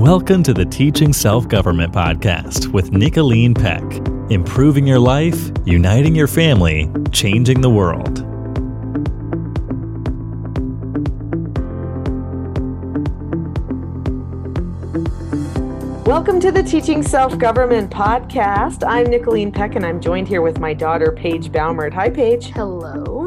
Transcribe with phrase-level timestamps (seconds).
[0.00, 3.82] Welcome to the Teaching Self Government Podcast with Nicholeen Peck.
[4.30, 8.20] Improving your life, uniting your family, changing the world.
[16.06, 18.82] Welcome to the Teaching Self Government Podcast.
[18.88, 21.92] I'm Nicholeen Peck and I'm joined here with my daughter, Paige Baumert.
[21.92, 22.46] Hi, Paige.
[22.46, 23.19] Hello.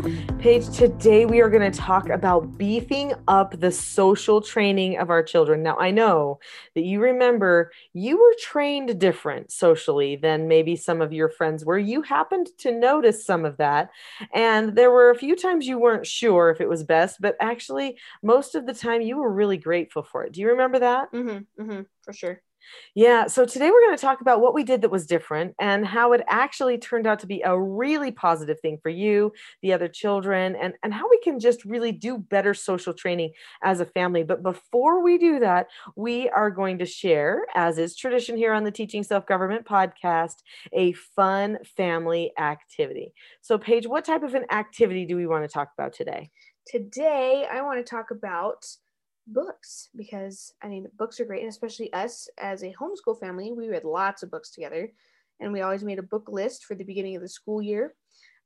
[0.43, 5.23] Paige, today we are going to talk about beefing up the social training of our
[5.23, 5.63] children.
[5.63, 6.41] Now, I know
[6.75, 11.79] that you remember you were trained different socially than maybe some of your friends were.
[11.79, 13.91] You happened to notice some of that.
[14.33, 17.97] And there were a few times you weren't sure if it was best, but actually,
[18.21, 20.33] most of the time you were really grateful for it.
[20.33, 21.09] Do you remember that?
[21.13, 22.41] Mm-hmm, mm-hmm, for sure.
[22.95, 23.27] Yeah.
[23.27, 26.13] So today we're going to talk about what we did that was different and how
[26.13, 29.31] it actually turned out to be a really positive thing for you,
[29.61, 33.31] the other children, and, and how we can just really do better social training
[33.63, 34.23] as a family.
[34.23, 38.63] But before we do that, we are going to share, as is tradition here on
[38.63, 40.35] the Teaching Self Government podcast,
[40.71, 43.13] a fun family activity.
[43.41, 46.29] So, Paige, what type of an activity do we want to talk about today?
[46.65, 48.65] Today, I want to talk about
[49.27, 53.69] books because I mean, books are great, and especially us as a homeschool family, we
[53.69, 54.91] read lots of books together,
[55.39, 57.95] and we always made a book list for the beginning of the school year.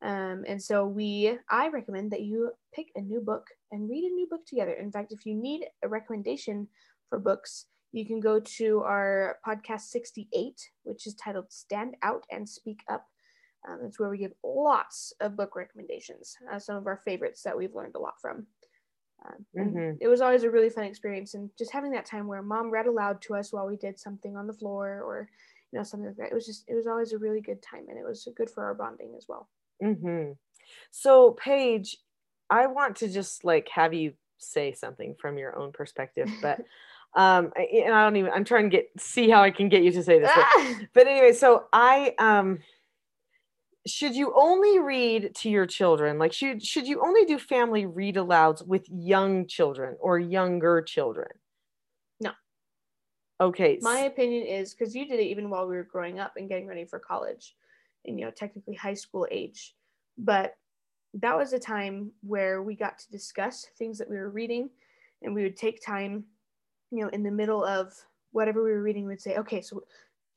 [0.01, 4.13] Um, and so we, I recommend that you pick a new book and read a
[4.13, 4.73] new book together.
[4.73, 6.67] In fact, if you need a recommendation
[7.09, 12.47] for books, you can go to our podcast 68, which is titled Stand Out and
[12.47, 13.05] Speak Up.
[13.67, 17.57] Um, it's where we give lots of book recommendations, uh, some of our favorites that
[17.57, 18.45] we've learned a lot from.
[19.25, 19.91] Um, mm-hmm.
[19.99, 22.87] It was always a really fun experience, and just having that time where mom read
[22.87, 25.29] aloud to us while we did something on the floor or
[25.71, 26.31] you know something like that.
[26.31, 28.63] It was just it was always a really good time, and it was good for
[28.63, 29.49] our bonding as well.
[29.83, 30.33] Mm-hmm.
[30.91, 31.97] So Paige,
[32.49, 36.59] I want to just like have you say something from your own perspective, but.
[37.15, 39.91] um and i don't even i'm trying to get see how i can get you
[39.91, 42.59] to say this but, but anyway so i um
[43.87, 48.15] should you only read to your children like should should you only do family read
[48.15, 51.29] alouds with young children or younger children?
[52.19, 52.31] No.
[53.39, 56.49] Okay my opinion is because you did it even while we were growing up and
[56.49, 57.55] getting ready for college
[58.05, 59.75] and you know technically high school age.
[60.17, 60.55] But
[61.15, 64.69] that was a time where we got to discuss things that we were reading
[65.21, 66.25] and we would take time
[66.91, 67.93] you know in the middle of
[68.31, 69.81] whatever we were reading we'd say okay so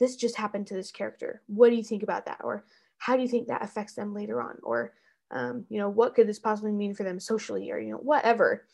[0.01, 1.43] this just happened to this character.
[1.47, 2.41] What do you think about that?
[2.43, 2.65] Or
[3.01, 4.59] how do you think that affects them later on?
[4.63, 4.93] Or
[5.33, 8.67] um, you know what could this possibly mean for them socially or you know whatever?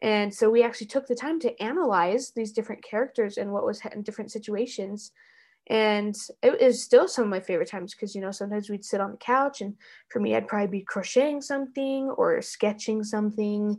[0.00, 3.80] And so we actually took the time to analyze these different characters and what was
[3.92, 5.12] in different situations.
[5.68, 9.00] And it is still some of my favorite times because you know sometimes we'd sit
[9.00, 9.74] on the couch and
[10.08, 13.78] for me i'd probably be crocheting something or sketching something.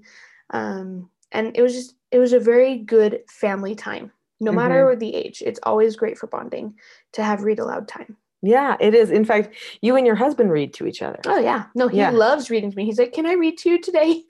[0.49, 4.59] Um, and it was just it was a very good family time no mm-hmm.
[4.59, 5.41] matter the age.
[5.45, 6.75] It's always great for bonding
[7.13, 9.09] to have read aloud time yeah, it is.
[9.09, 11.19] In fact, you and your husband read to each other.
[11.25, 11.65] Oh yeah.
[11.75, 12.09] No, he yeah.
[12.11, 12.83] loves reading to me.
[12.83, 14.21] He's like, "Can I read to you today?"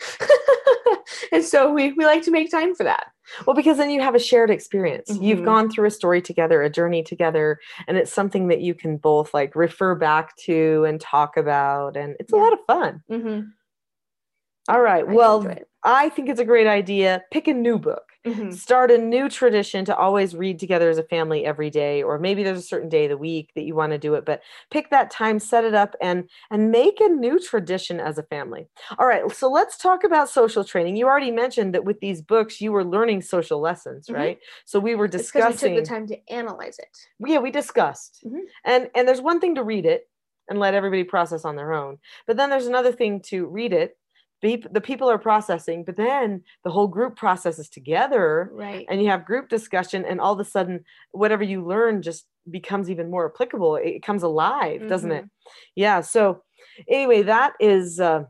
[1.31, 3.07] and so we we like to make time for that.
[3.47, 5.09] Well, because then you have a shared experience.
[5.09, 5.23] Mm-hmm.
[5.23, 8.97] You've gone through a story together, a journey together, and it's something that you can
[8.97, 12.39] both like refer back to and talk about, and it's yeah.
[12.39, 13.03] a lot of fun.
[13.09, 13.41] Mm-hmm.
[14.69, 15.05] All right.
[15.07, 15.41] I well,
[15.83, 17.23] I think it's a great idea.
[17.31, 18.03] Pick a new book.
[18.25, 18.51] Mm-hmm.
[18.51, 22.41] Start a new tradition to always read together as a family every day, or maybe
[22.41, 24.23] there's a certain day of the week that you want to do it.
[24.25, 24.41] But
[24.71, 28.69] pick that time, set it up, and and make a new tradition as a family.
[28.97, 29.29] All right.
[29.31, 30.95] So let's talk about social training.
[30.95, 34.15] You already mentioned that with these books, you were learning social lessons, mm-hmm.
[34.15, 34.39] right?
[34.63, 35.73] So we were discussing.
[35.73, 36.97] we took the time to analyze it.
[37.19, 38.39] Yeah, we discussed, mm-hmm.
[38.63, 40.07] and and there's one thing to read it
[40.47, 43.97] and let everybody process on their own, but then there's another thing to read it
[44.43, 49.25] the people are processing but then the whole group processes together right and you have
[49.25, 53.77] group discussion and all of a sudden whatever you learn just becomes even more applicable
[53.77, 54.89] it comes alive mm-hmm.
[54.89, 55.51] doesn't it mm-hmm.
[55.75, 56.43] yeah so
[56.89, 58.23] anyway that is uh,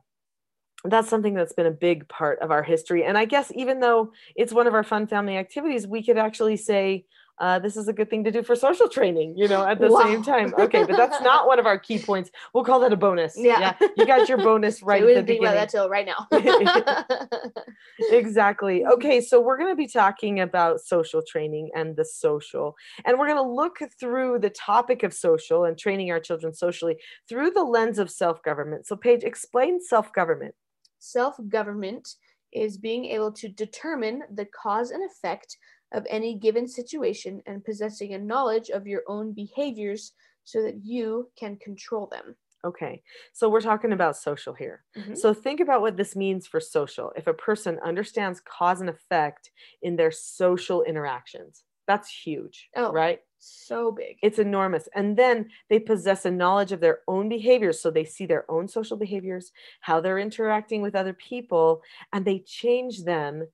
[0.86, 4.12] that's something that's been a big part of our history and i guess even though
[4.36, 7.04] it's one of our fun family activities we could actually say
[7.40, 9.90] uh, this is a good thing to do for social training, you know, at the
[9.90, 10.04] wow.
[10.04, 10.54] same time.
[10.64, 12.32] Okay, but that's not one of our key points.
[12.54, 13.34] We'll call that a bonus.
[13.36, 13.76] Yeah.
[13.82, 13.88] yeah.
[13.98, 16.28] You got your bonus right we didn't think about that till right now.
[18.12, 18.86] exactly.
[18.86, 22.76] Okay, so we're going to be talking about social training and the social.
[23.04, 26.96] And we're going to look through the topic of social and training our children socially
[27.28, 28.88] through the lens of self government.
[28.88, 30.54] So, Paige, explain self government.
[31.00, 32.08] Self government
[32.54, 35.58] is being able to determine the cause and effect
[35.94, 40.14] of any given situation and possessing a knowledge of your own behaviors
[40.44, 42.36] so that you can control them.
[42.66, 43.02] Okay,
[43.34, 44.84] so we're talking about social here.
[44.98, 45.16] Mm-hmm.
[45.16, 47.12] So think about what this means for social.
[47.18, 49.52] If a person understands cause and effect
[49.82, 52.70] in their social interactions, That's huge.
[52.76, 52.92] Oh.
[52.92, 53.20] Right?
[53.40, 54.18] So big.
[54.22, 54.88] It's enormous.
[54.96, 57.82] And then they possess a knowledge of their own behaviors.
[57.82, 59.52] So they see their own social behaviors,
[59.82, 61.82] how they're interacting with other people,
[62.14, 63.46] and they change them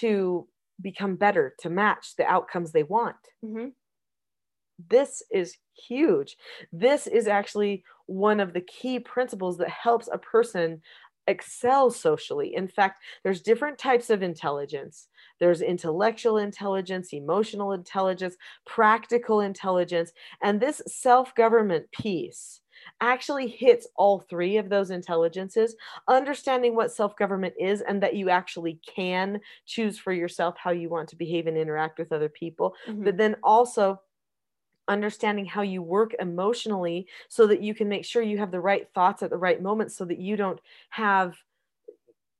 [0.00, 0.46] to
[0.80, 3.16] become better, to match the outcomes they want.
[3.42, 3.68] hmm
[4.88, 5.56] This is
[5.88, 6.36] huge.
[6.72, 10.82] This is actually one of the key principles that helps a person
[11.26, 12.54] excel socially.
[12.54, 15.08] In fact, there's different types of intelligence.
[15.40, 18.36] There's intellectual intelligence, emotional intelligence,
[18.66, 22.60] practical intelligence, and this self-government piece
[23.00, 25.76] actually hits all three of those intelligences
[26.08, 31.08] understanding what self-government is and that you actually can choose for yourself how you want
[31.08, 33.04] to behave and interact with other people Mhm.
[33.04, 34.00] but then also
[34.88, 38.88] understanding how you work emotionally so that you can make sure you have the right
[38.94, 41.36] thoughts at the right moment so that you don't have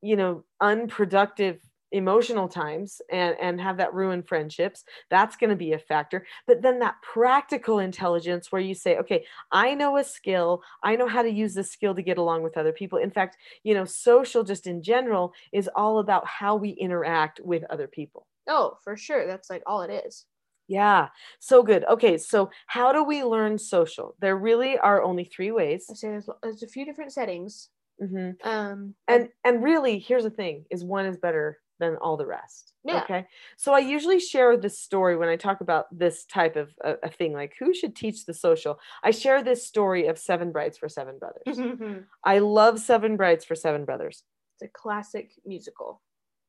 [0.01, 1.61] you know unproductive
[1.91, 6.61] emotional times and and have that ruin friendships that's going to be a factor but
[6.61, 11.23] then that practical intelligence where you say okay i know a skill i know how
[11.23, 14.45] to use this skill to get along with other people in fact you know social
[14.45, 19.27] just in general is all about how we interact with other people Oh, for sure.
[19.27, 20.25] That's like all it is.
[20.67, 21.09] yeah,
[21.39, 21.85] so good.
[21.85, 24.15] Okay, so how do we learn social?
[24.21, 25.87] There really are only three ways.
[25.91, 27.71] I say there's, there's a few different settings.
[28.03, 28.47] Mm-hmm.
[28.49, 32.73] Um, And and really, here's the thing: is one is better than all the rest.
[32.85, 33.03] Yeah.
[33.03, 33.27] Okay.
[33.57, 37.09] So I usually share this story when I talk about this type of a, a
[37.11, 38.79] thing, like who should teach the social.
[39.03, 41.43] I share this story of Seven Brides for Seven Brothers.
[41.47, 44.23] it's I love Seven Brides for Seven Brothers.
[44.61, 46.01] It's a classic musical.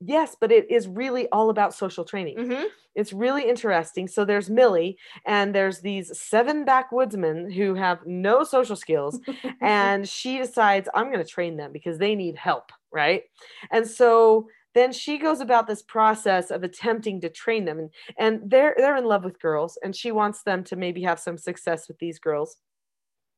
[0.02, 2.38] Yes, but it is really all about social training.
[2.38, 2.64] Mm-hmm.
[2.96, 4.08] it's really interesting.
[4.08, 9.20] So there's Millie, and there's these seven backwoodsmen who have no social skills,
[9.62, 13.24] and she decides I'm going to train them because they need help, right?
[13.72, 14.48] And so
[14.80, 18.98] then she goes about this process of attempting to train them, and and they're they're
[18.98, 22.20] in love with girls, and she wants them to maybe have some success with these
[22.20, 22.58] girls.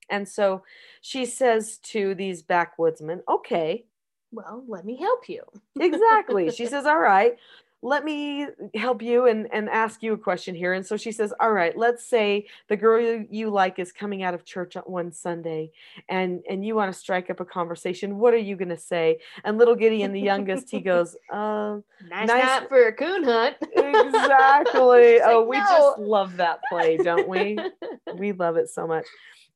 [0.09, 0.63] And so
[1.01, 3.85] she says to these backwoodsmen, "Okay,
[4.31, 5.43] well, let me help you.
[5.79, 7.37] exactly she says all right
[7.83, 8.45] let me
[8.75, 10.73] help you and, and ask you a question here.
[10.73, 14.21] And so she says all right let's say the girl you, you like is coming
[14.23, 15.71] out of church on one sunday
[16.07, 19.19] and and you want to strike up a conversation what are you going to say?
[19.43, 23.55] And little gideon the youngest he goes um Nice, Nice- night for a coon hunt.
[23.61, 25.01] exactly.
[25.15, 27.57] It's oh like, we "No." just love that play don't we?
[28.15, 29.05] We love it so much.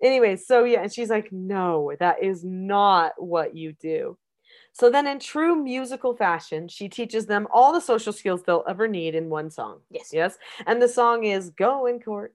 [0.01, 4.17] Anyway so yeah and she's like no that is not what you do
[4.77, 8.87] so then in true musical fashion she teaches them all the social skills they'll ever
[8.87, 10.09] need in one song yes.
[10.11, 10.37] yes
[10.67, 12.33] and the song is go in court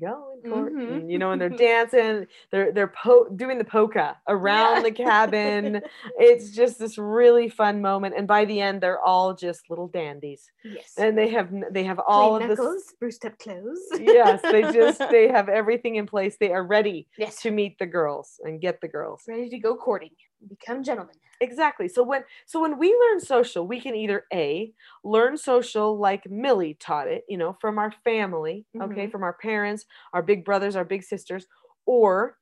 [0.00, 1.10] go in court Mhm.
[1.10, 4.82] you know and they're dancing they're they're po- doing the polka around Yeah.
[4.82, 5.82] the cabin
[6.18, 10.50] it's just this really fun moment and by the end they're all just little dandies
[10.64, 10.94] yes.
[10.96, 13.80] and they have they have all Clean of this knuckles, spruced up clothes.
[14.00, 17.40] yes they just they have everything in place they are ready yes.
[17.42, 20.10] to meet the girls and get the girls ready to go courting.
[20.48, 21.16] Become gentlemen.
[21.40, 24.72] exactly so when so when we learn social we can either a
[25.02, 29.10] learn social like millie taught it you know from our family okay Mhm.
[29.10, 31.46] from our parents our big brothers our big sisters
[31.84, 32.38] or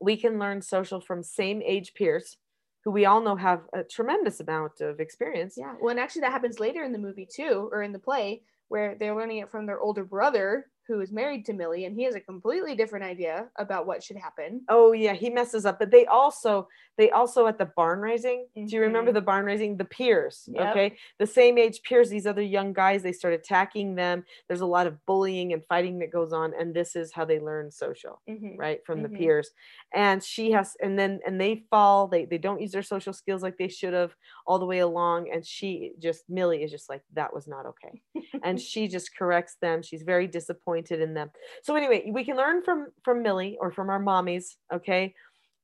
[0.00, 2.38] we can learn social from same age peers
[2.84, 5.76] who we all know have a tremendous amount of experience Yeah.
[5.80, 8.96] Well, and actually, that happens later in the movie too, or in the play, where
[8.96, 12.14] they're learning it from their older brother, who is married to Millie, and he has
[12.14, 14.62] a completely different idea about what should happen.
[14.68, 15.78] Oh yeah, he messes up.
[15.78, 18.46] But they also they also at the barn raising.
[18.54, 19.14] Do you remember Mhm.
[19.14, 19.76] the barn raising?
[19.76, 20.48] The peers.
[20.52, 20.70] Yep.
[20.70, 20.96] Okay.
[21.18, 24.24] The same age peers, these other young guys, they start attacking them.
[24.46, 26.52] There's a lot of bullying and fighting that goes on.
[26.58, 28.56] And this is how they learn social, Mhm.
[28.58, 28.84] right?
[28.86, 29.02] From Mhm.
[29.04, 29.50] the peers.
[29.92, 33.42] And she has and then and they fall, they they don't use their social skills
[33.42, 34.14] like they should have
[34.46, 35.30] all the way along.
[35.32, 38.02] And she just Millie is just like, that was not okay.
[38.44, 39.82] and she just corrects them.
[39.82, 41.30] She's very disappointed in them.
[41.62, 45.14] So anyway, we can learn from from Millie or from our mommies, okay,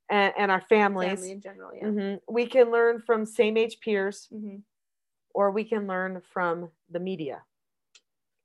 [0.09, 1.09] and, and our families.
[1.11, 1.85] Family in general, yeah.
[1.85, 2.19] Mhm.
[2.29, 4.57] We can learn from same age peers, hmm
[5.33, 7.41] or we can learn from the media,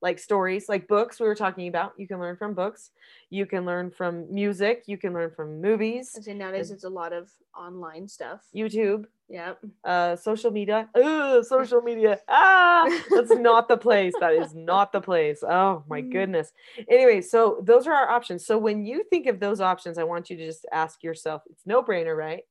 [0.06, 1.18] like stories, like books.
[1.18, 1.94] We were talking about.
[1.98, 2.92] You can learn from books.
[3.28, 4.84] You can learn from music.
[4.86, 7.28] You can learn from movies, I say nowadays it's a lot of
[7.66, 8.40] online stuff.
[8.54, 9.54] YouTube, Yeah.
[9.84, 10.88] uh, social media.
[10.94, 12.20] Ugh, social media.
[12.28, 14.14] Ah, that's not the place.
[14.20, 15.42] That is not the place.
[15.42, 16.12] Oh my Mm.
[16.12, 16.52] goodness.
[16.88, 18.46] Anyway, so those are our options.
[18.46, 21.66] So when you think of those options, I want you to just ask yourself, it's
[21.66, 22.44] no brainer, right?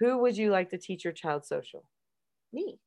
[0.00, 1.84] Who would you like to teach your child social?
[2.54, 2.78] Me.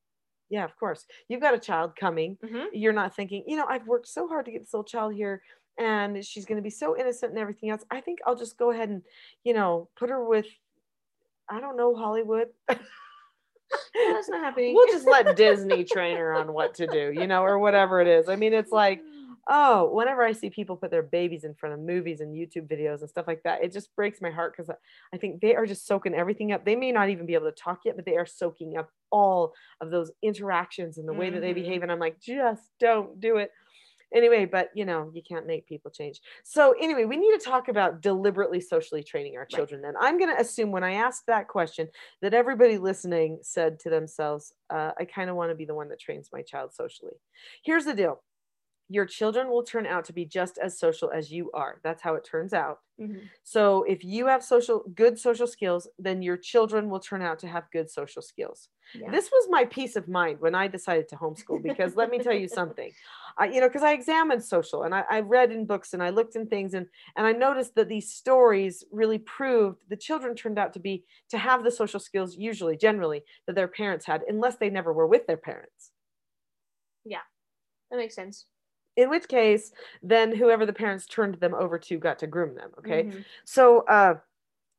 [0.49, 1.05] Yeah, of course.
[1.27, 2.37] You've got a child coming.
[2.45, 5.13] hmm You're not thinking, you know, I've worked so hard to get this little child
[5.13, 5.41] here
[5.77, 7.85] and she's going to be so innocent and everything else.
[7.89, 9.01] I think I'll just go ahead and,
[9.43, 10.45] you know, put her with,
[11.49, 12.47] I don't know, Hollywood.
[12.67, 14.73] that's not happening.
[14.73, 18.07] we'll just let Disney train her on what to do, you know, or whatever it
[18.07, 18.27] is.
[18.27, 19.01] I mean, it's like,
[19.49, 23.01] oh, whenever I see people put their babies in front of movies and YouTube videos
[23.01, 24.73] and stuff like that, it just breaks my heart because
[25.13, 26.65] I think they are just soaking everything up.
[26.65, 29.53] They may not even be able to talk yet, but they are soaking up all
[29.81, 31.35] of those interactions and the way mm-hmm.
[31.35, 31.63] that they mm-hmm.
[31.63, 31.83] behave.
[31.83, 33.51] And I'm like, just don't do it
[34.13, 37.67] anyway but you know you can't make people change so anyway we need to talk
[37.67, 39.89] about deliberately socially training our children right.
[39.89, 41.87] and i'm going to assume when i asked that question
[42.21, 45.89] that everybody listening said to themselves uh, i kind of want to be the one
[45.89, 47.13] that trains my child socially
[47.63, 48.21] here's the deal
[48.89, 51.79] your children will turn out to be just as social as you are.
[51.83, 52.79] That's how it turns out.
[52.99, 53.19] Mm-hmm.
[53.43, 57.47] So if you have social good social skills, then your children will turn out to
[57.47, 58.69] have good social skills.
[58.95, 59.11] Yeah.
[59.11, 62.33] This was my peace of mind when I decided to homeschool because let me tell
[62.33, 62.91] you something,
[63.37, 66.09] I, you know, because I examined social and I, I read in books and I
[66.09, 70.57] looked in things and and I noticed that these stories really proved the children turned
[70.57, 74.57] out to be to have the social skills usually generally that their parents had unless
[74.57, 75.91] they never were with their parents.
[77.05, 77.21] Yeah,
[77.91, 78.45] that makes sense
[78.99, 79.71] in which case
[80.03, 83.19] then whoever the parents turned them over to got to groom them okay mm-hmm.
[83.45, 84.15] so uh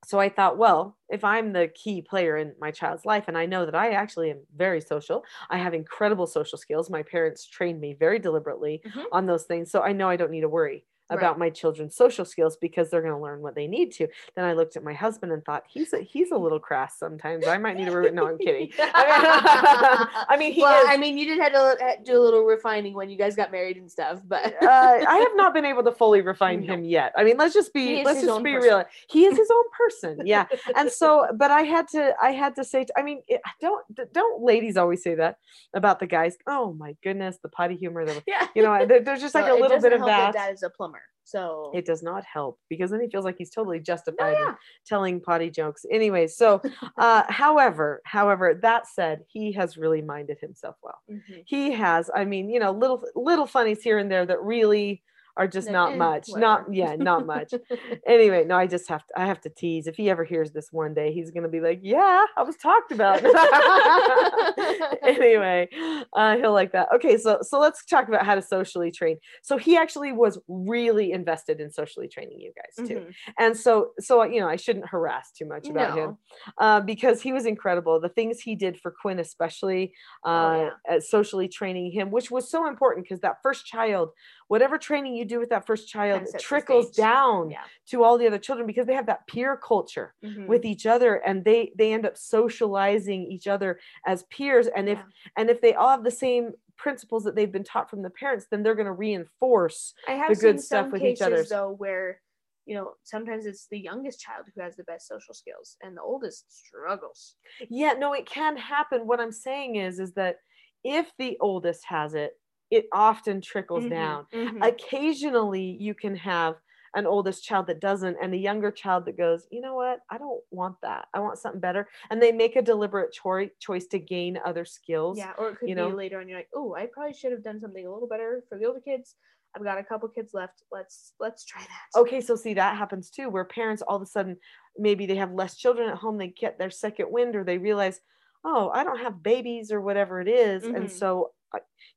[0.04, 3.44] so I thought, well, if I'm the key player in my child's life, and I
[3.44, 6.88] know that I actually am very social, I have incredible social skills.
[6.88, 9.02] My parents trained me very deliberately mm-hmm.
[9.12, 9.70] on those things.
[9.70, 11.38] So I know I don't need to worry about right.
[11.38, 14.08] my children's social skills because they're going to learn what they need to.
[14.36, 17.46] Then I looked at my husband and thought he's a, he's a little crass sometimes.
[17.46, 17.96] I might need to.
[17.96, 18.70] Re- no, I'm kidding.
[18.78, 22.94] I mean, he well, is, I mean, you did have to do a little refining
[22.94, 25.92] when you guys got married and stuff, but uh, I have not been able to
[25.92, 26.74] fully refine no.
[26.74, 27.12] him yet.
[27.16, 28.68] I mean, let's just be let's just be person.
[28.68, 28.84] real.
[29.08, 30.46] He is his own person, yeah.
[30.76, 34.42] and so, but I had to I had to say, I mean, it, don't don't
[34.42, 35.36] ladies always say that
[35.74, 36.36] about the guys?
[36.46, 38.04] Oh my goodness, the potty humor.
[38.04, 38.46] The, yeah.
[38.54, 40.34] You know, there's just like a little bit of that.
[40.34, 40.99] That is a plumber.
[41.30, 44.48] So it does not help because then he feels like he's totally justified yeah.
[44.48, 44.54] in
[44.86, 45.86] telling potty jokes.
[45.90, 46.60] Anyway, so
[46.98, 50.98] uh, however, however, that said, he has really minded himself well.
[51.10, 51.40] Mm-hmm.
[51.46, 55.02] He has, I mean, you know, little little funnies here and there that really
[55.36, 56.28] are just not much.
[56.28, 56.40] Whatever.
[56.40, 57.54] Not yeah, not much.
[58.06, 59.86] anyway, no, I just have to I have to tease.
[59.86, 62.92] If he ever hears this one day, he's gonna be like, Yeah, I was talked
[62.92, 63.22] about.
[65.02, 65.68] anyway,
[66.14, 66.88] uh, he'll like that.
[66.94, 69.18] Okay, so so let's talk about how to socially train.
[69.42, 72.94] So he actually was really invested in socially training you guys too.
[72.96, 73.10] Mm-hmm.
[73.38, 76.02] And so so you know, I shouldn't harass too much about no.
[76.02, 76.18] him
[76.58, 78.00] uh, because he was incredible.
[78.00, 79.92] The things he did for Quinn, especially
[80.24, 80.98] oh, uh, oh, yeah.
[81.00, 84.10] socially training him, which was so important because that first child
[84.50, 87.60] whatever training you do with that first child trickles down yeah.
[87.86, 90.46] to all the other children because they have that peer culture mm-hmm.
[90.46, 93.78] with each other and they they end up socializing each other
[94.08, 95.04] as peers and if yeah.
[95.36, 98.46] and if they all have the same principles that they've been taught from the parents
[98.50, 102.20] then they're going to reinforce I have the good stuff with each other though where
[102.66, 106.02] you know sometimes it's the youngest child who has the best social skills and the
[106.02, 107.36] oldest struggles
[107.68, 110.36] yeah no it can happen what i'm saying is is that
[110.82, 112.32] if the oldest has it
[112.70, 114.26] it often trickles mm-hmm, down.
[114.32, 114.62] Mm-hmm.
[114.62, 116.56] Occasionally, you can have
[116.94, 120.18] an oldest child that doesn't, and a younger child that goes, you know what, I
[120.18, 121.06] don't want that.
[121.14, 121.88] I want something better.
[122.10, 125.18] And they make a deliberate cho- choice to gain other skills.
[125.18, 125.88] Yeah, or it could you be know?
[125.88, 126.28] later on.
[126.28, 128.80] You're like, oh, I probably should have done something a little better for the older
[128.80, 129.14] kids.
[129.54, 130.62] I've got a couple kids left.
[130.70, 132.00] Let's let's try that.
[132.00, 134.36] Okay, so see that happens too, where parents all of a sudden
[134.78, 136.18] maybe they have less children at home.
[136.18, 138.00] They get their second wind, or they realize,
[138.44, 140.62] oh, I don't have babies or whatever it is.
[140.62, 140.76] Mm-hmm.
[140.76, 141.32] and so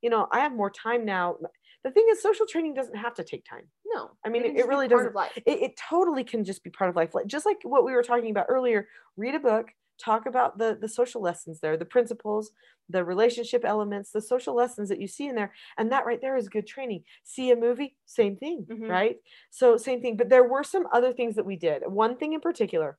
[0.02, 1.38] you know, I have more time now.
[1.84, 3.68] The thing is, social training doesn't have to take time.
[3.86, 5.16] No, I mean, it, it really doesn't.
[5.46, 7.12] It, it totally can just be part of life.
[7.28, 8.88] Just like what we were talking about earlier.
[9.18, 9.68] Read a book,
[10.00, 12.52] talk about the the social lessons there, the principles,
[12.90, 16.38] the relationship elements, the social lessons that you see in there, and that right there
[16.38, 17.04] is good training.
[17.24, 18.90] See a movie, same thing, mm-hmm.
[18.90, 19.18] right?
[19.52, 20.18] So same thing.
[20.18, 21.84] But there were some other things that we did.
[21.86, 22.98] One thing in particular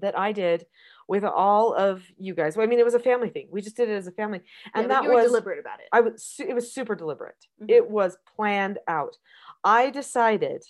[0.00, 0.66] that I did
[1.08, 2.56] with all of you guys.
[2.56, 3.48] Well, I mean, it was a family thing.
[3.50, 4.40] We just did it as a family,
[4.74, 5.86] and yeah, that was deliberate about it.
[5.92, 6.34] I was.
[6.38, 7.36] It was super deliberate.
[7.60, 7.70] Mm-hmm.
[7.70, 9.16] It was planned out.
[9.64, 10.64] I decided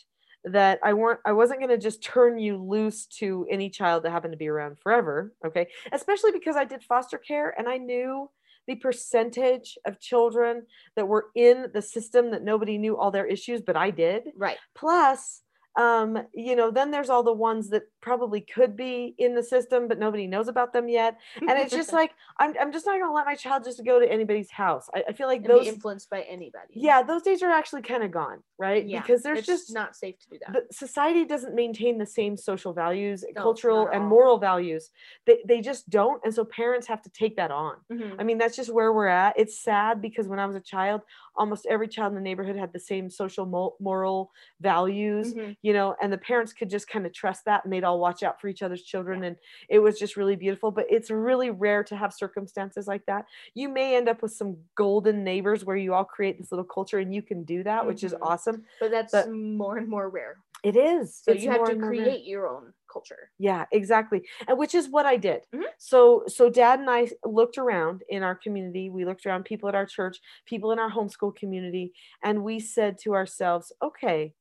[0.44, 1.20] that I weren't.
[1.24, 4.48] I wasn't going to just turn you loose to any child that happened to be
[4.48, 5.32] around forever.
[5.46, 8.30] Okay, especially because I did foster care, and I knew
[8.68, 10.62] the percentage of children
[10.94, 14.30] that were in the system that nobody knew all their issues, but I did.
[14.36, 14.56] Right.
[14.74, 15.42] Plus,
[15.76, 19.88] um, you know, then there's all the ones that probably could be in the system,
[19.88, 21.18] but nobody knows about them yet.
[21.40, 23.98] And it's just like, I'm, I'm just not going to let my child just go
[23.98, 24.90] to anybody's house.
[24.94, 26.74] I, I feel like and those influenced by anybody.
[26.74, 28.86] Yeah, those days are actually kind of gone, right?
[28.86, 30.74] Yeah, because there's just not safe to do that.
[30.74, 34.90] society doesn't maintain the same social values, no, cultural and moral values.
[35.26, 36.20] They, they just don't.
[36.24, 37.76] And so parents have to take that on.
[37.90, 38.20] Mm-hmm.
[38.20, 39.38] I mean, that's just where we're at.
[39.38, 41.00] It's sad because when I was a child,
[41.34, 45.32] almost every child in the neighborhood had the same social moral values.
[45.32, 45.52] Mm-hmm.
[45.62, 48.22] You know and the parents could just kind of trust that and they'd all watch
[48.22, 49.36] out for each other's children and
[49.68, 53.68] it was just really beautiful but it's really rare to have circumstances like that you
[53.68, 57.14] may end up with some golden neighbors where you all create this little culture and
[57.14, 57.88] you can do that mm-hmm.
[57.88, 58.24] which is mm-hmm.
[58.24, 61.76] awesome but that's but more and more rare it is so it's you have to
[61.76, 65.62] create your own culture yeah exactly and which is what i did mm-hmm.
[65.78, 69.74] so so dad and i looked around in our community we looked around people at
[69.74, 71.92] our church people in our homeschool community
[72.22, 74.34] and we said to ourselves okay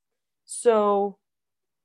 [0.52, 1.18] so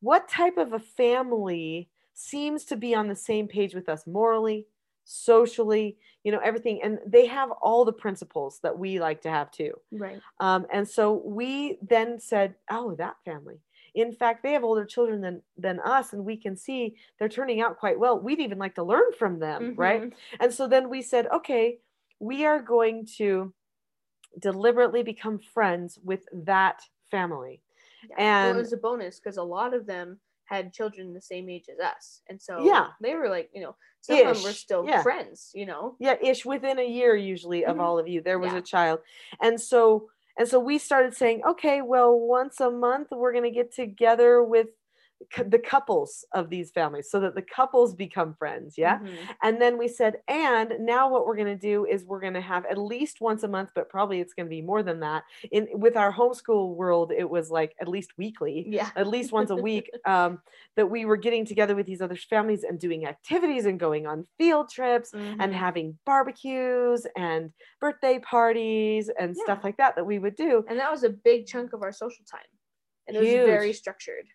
[0.00, 4.66] what type of a family seems to be on the same page with us morally
[5.04, 6.80] socially you know everything?
[6.82, 9.73] And they have all the principles that we like to have too.
[9.92, 10.20] Right.
[10.40, 13.61] Um, and so we then said oh that family.
[13.94, 17.61] In fact they have older children than than us and we can see they're turning
[17.61, 18.18] out quite well.
[18.18, 19.80] We'd even like to learn from them mm-hmm.
[19.80, 20.12] right?
[20.40, 21.78] And so then we said okay
[22.18, 23.54] we are going to
[24.40, 26.82] deliberately become friends with that
[27.12, 27.61] family
[28.11, 28.45] yeah.
[28.47, 31.49] and well, it was a bonus because a lot of them had children the same
[31.49, 34.27] age as us and so yeah they were like you know some ish.
[34.27, 35.03] of them were still yeah.
[35.03, 37.81] friends you know yeah ish within a year usually of mm-hmm.
[37.81, 38.59] all of you there was yeah.
[38.59, 39.01] a child
[39.43, 40.07] and so
[40.39, 44.43] and so we started saying, okay, well, once a month, we're going to get together
[44.43, 44.69] with
[45.49, 49.14] the couples of these families so that the couples become friends yeah mm-hmm.
[49.42, 52.40] and then we said and now what we're going to do is we're going to
[52.40, 55.25] have at least once a month but probably it's going to be more than that
[55.50, 59.50] in with our homeschool world it was like at least weekly yeah at least once
[59.50, 60.38] a week um,
[60.76, 64.25] that we were getting together with these other families and doing activities and going on
[64.38, 65.40] field trips mm-hmm.
[65.40, 69.44] and having barbecues and birthday parties and yeah.
[69.44, 71.92] stuff like that that we would do and that was a big chunk of our
[71.92, 72.40] social time
[73.08, 73.38] and it Huge.
[73.40, 74.26] was very structured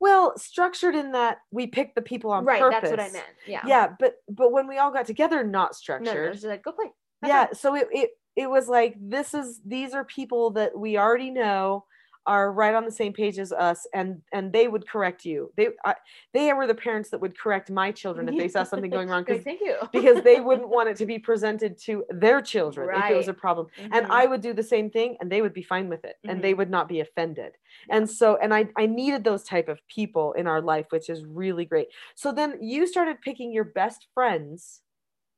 [0.00, 2.78] well, structured in that we picked the people on right, purpose.
[2.82, 3.26] That's what I meant.
[3.46, 3.62] Yeah.
[3.66, 6.26] Yeah, but but when we all got together, not structured.
[6.26, 6.90] No, just like go play.
[7.22, 7.46] Have yeah.
[7.46, 7.54] Fun.
[7.54, 11.84] So it, it it was like this is these are people that we already know
[12.26, 15.68] are right on the same page as us and and they would correct you they
[15.84, 15.94] I,
[16.32, 19.24] they were the parents that would correct my children if they saw something going wrong
[19.26, 23.06] because thank you because they wouldn't want it to be presented to their children right.
[23.06, 23.92] if it was a problem mm-hmm.
[23.92, 26.30] and i would do the same thing and they would be fine with it mm-hmm.
[26.30, 26.58] and they mm-hmm.
[26.58, 27.52] would not be offended
[27.90, 31.24] and so and i i needed those type of people in our life which is
[31.24, 34.80] really great so then you started picking your best friends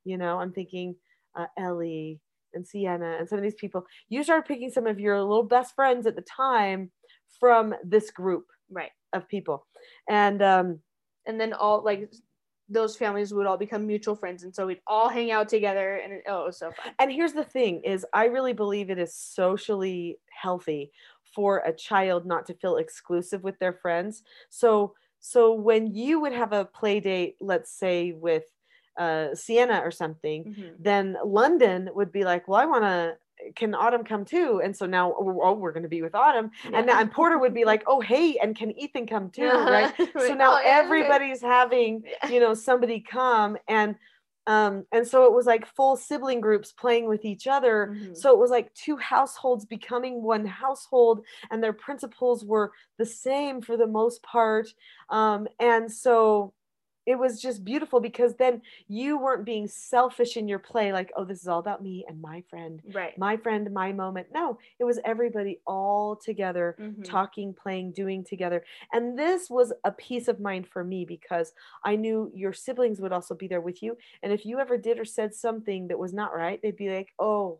[0.03, 0.95] you know i'm thinking
[1.35, 2.19] uh, ellie
[2.55, 5.75] and Sienna and some of these people, you started picking some of your little best
[5.75, 6.91] friends at the time
[7.39, 9.67] from this group right of people.
[10.09, 10.79] And um
[11.27, 12.11] and then all like
[12.67, 16.13] those families would all become mutual friends and so we'd all hang out together and
[16.13, 16.93] it, oh it was so fun.
[16.99, 20.91] And here's the thing is I really believe it is socially healthy
[21.35, 24.23] for a child not to feel exclusive with their friends.
[24.49, 28.43] So so when you would have a play date, let's say with
[28.97, 30.75] uh, Sienna or something, mm-hmm.
[30.79, 33.17] then London would be like, well, I want to
[33.55, 34.61] can autumn come too?
[34.63, 36.51] And so now oh we're going to be with autumn.
[36.63, 36.77] Yeah.
[36.77, 39.49] and now and porter would be like oh hey and can ethan come too?
[39.49, 39.93] Right?
[40.17, 43.95] So now oh, everybody's having you know somebody come and
[44.47, 47.91] um and so it was like full sibling groups playing with each other.
[47.91, 48.13] Mm-hmm.
[48.13, 53.61] so it was like two households becoming one household and their principles were the same
[53.61, 54.67] for the most part.
[55.09, 56.53] Um and so
[57.05, 61.23] it was just beautiful because then you weren't being selfish in your play like oh
[61.23, 63.17] this is all about me and my friend right.
[63.17, 64.27] my friend my moment.
[64.33, 67.03] No it was everybody all together mm-hmm.
[67.03, 68.63] talking playing doing together.
[68.93, 73.13] And this was a peace of mind for me because i knew your siblings would
[73.13, 73.97] also be there with you.
[74.23, 77.13] And if you ever did or said something that was not right they'd be like
[77.19, 77.59] oh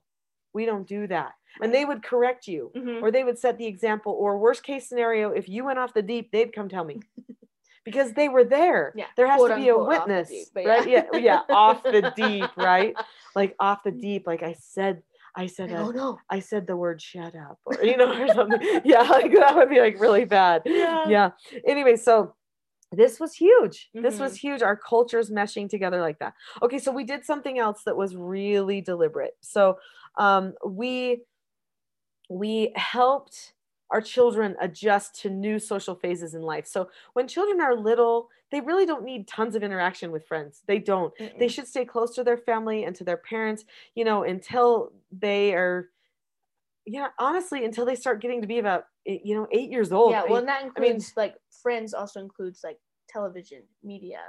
[0.53, 1.34] we don't do that.
[1.62, 3.03] And they would correct you mm-hmm.
[3.03, 6.01] or they would set the example or worst case scenario if you went off the
[6.01, 6.99] deep they'd come tell me
[7.86, 8.93] because they were there.
[8.95, 9.06] Yeah.
[9.15, 10.63] There has Quote, to be a witness, deep, yeah.
[10.63, 10.89] right?
[10.89, 12.95] Yeah, yeah, off the deep, right?
[13.36, 14.28] Like off the deep.
[14.28, 15.04] Like I said,
[15.36, 18.60] I said, oh no, I said the word "shut up," or you know, or something.
[18.84, 20.63] yeah, like that would be like really bad.
[20.65, 21.08] Yeah.
[21.08, 21.30] Yeah.
[21.65, 22.34] Anyway, so
[22.91, 23.89] this was huge.
[23.95, 24.04] Mm-hmm.
[24.04, 24.48] This was mm-hmm.
[24.48, 24.62] huge.
[24.62, 26.34] Our cultures meshing together like that.
[26.62, 29.34] Okay, so we did something else that was really deliberate.
[29.41, 29.78] So
[30.17, 31.21] um, we
[32.30, 33.54] we helped
[33.91, 36.67] our children adjust to new social phases in life.
[36.67, 40.63] So when children are little, they really don't need tons of interaction with friends.
[40.67, 41.15] They don't.
[41.17, 41.39] Mm-mm.
[41.39, 45.54] They should stay close to their family and to their parents, you know, until they
[45.54, 45.89] are
[46.88, 50.12] yeah, honestly, until they start getting to be about eh, you know, 8 years old.
[50.12, 52.78] Yeah, well, and that includes I mean, like friends also includes like
[53.10, 54.19] television, media,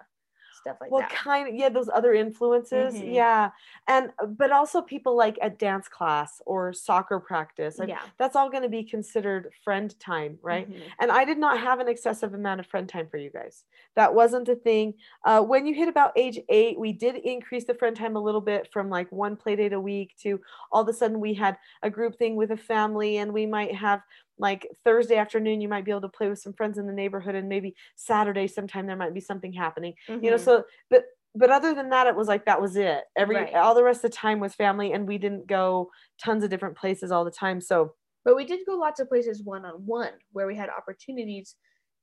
[0.67, 1.11] stuff like well, that.
[1.11, 2.95] Well, kind of, yeah, those other influences.
[2.95, 3.13] Mm-hmm.
[3.13, 3.51] Yeah.
[3.87, 7.79] And, uh, but also people like at dance class or soccer practice.
[7.87, 8.01] yeah.
[8.19, 10.69] That's all going to be considered friend time, right?
[10.69, 10.83] Mm-hmm.
[11.01, 13.65] And I did not have an excessive amount of friend time for you guys.
[13.95, 14.95] That wasn't a thing.
[15.25, 18.41] Uh, when you hit about age eight, we did increase the friend time a little
[18.41, 20.41] bit from like one play date a week to
[20.73, 23.75] all of a sudden we had a group thing with a family and we might
[23.75, 24.03] have
[24.39, 27.35] like thursday afternoon you might be able to play with some friends in the neighborhood
[27.35, 30.25] and maybe saturday sometime there might be something happening mm-hmm.
[30.25, 30.45] you know mm-hmm.
[30.45, 33.55] so but but other than that it was like that was it every right.
[33.55, 35.91] all the rest of the time was family and we didn't go
[36.23, 37.93] tons of different places all the time so
[38.25, 41.55] but we did go lots of places one on one where we had opportunities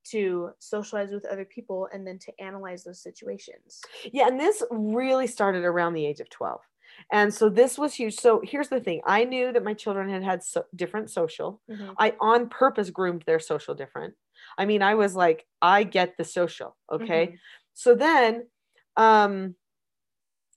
[0.04, 3.80] to socialize with other people and then to analyze those situations.
[4.12, 6.60] Yeah, and this really started around the age of 12.
[7.12, 8.14] And so this was huge.
[8.14, 11.60] So here's the thing I knew that my children had had so different social.
[11.70, 11.92] Mm-hmm.
[11.98, 14.14] I on purpose groomed their social different.
[14.58, 16.76] I mean, I was like, I get the social.
[16.90, 17.26] Okay.
[17.26, 17.36] Mm-hmm.
[17.74, 18.46] So then,
[18.96, 19.54] um,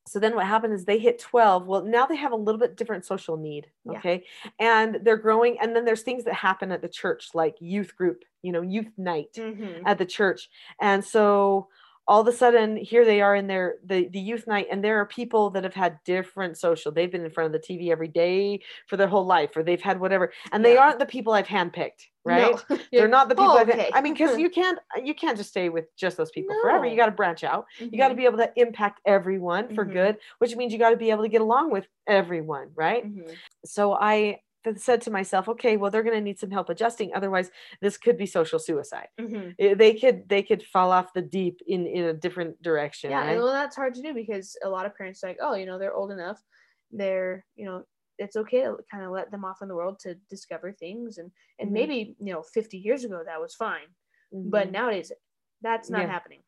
[0.08, 2.78] so then what happened is they hit 12 well now they have a little bit
[2.78, 4.52] different social need okay yeah.
[4.60, 8.24] and they're growing and then there's things that happen at the church like youth group
[8.42, 9.86] you know youth night mm-hmm.
[9.86, 10.50] at the church
[10.82, 11.68] and so
[12.08, 15.00] all of a sudden here they are in their the, the youth night and there
[15.00, 18.08] are people that have had different social they've been in front of the tv every
[18.08, 20.70] day for their whole life or they've had whatever and yeah.
[20.70, 22.78] they aren't the people i've handpicked right no.
[22.92, 23.90] they're not the people oh, okay.
[23.94, 26.62] i mean because you can't you can't just stay with just those people no.
[26.62, 27.94] forever you got to branch out mm-hmm.
[27.94, 29.94] you got to be able to impact everyone for mm-hmm.
[29.94, 33.32] good which means you got to be able to get along with everyone right mm-hmm.
[33.66, 34.40] so i
[34.76, 37.12] said to myself, okay, well, they're going to need some help adjusting.
[37.14, 37.52] Otherwise,
[37.82, 39.08] this could be social suicide.
[39.20, 39.78] Mm-hmm.
[39.78, 43.12] They could they could fall off the deep in in a different direction.
[43.12, 43.38] Yeah, right?
[43.38, 45.94] well, that's hard to do because a lot of parents like, oh, you know, they're
[45.94, 46.42] old enough,
[46.92, 47.84] they're you know,
[48.18, 51.32] it's okay to kind of let them off in the world to discover things, and
[51.60, 51.74] and mm-hmm.
[51.74, 53.88] maybe you know, 50 years ago that was fine,
[54.34, 54.50] mm-hmm.
[54.50, 55.12] but nowadays
[55.62, 56.08] that's not yeah.
[56.08, 56.40] happening.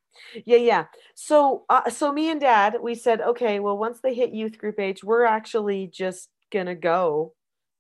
[0.46, 0.86] Yeah, yeah.
[1.16, 4.80] So, uh, so me and Dad, we said, okay, well, once they hit youth group
[4.80, 7.34] age, we're actually just gonna go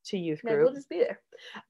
[0.10, 0.63] to youth group.
[0.63, 1.19] we'll just be there.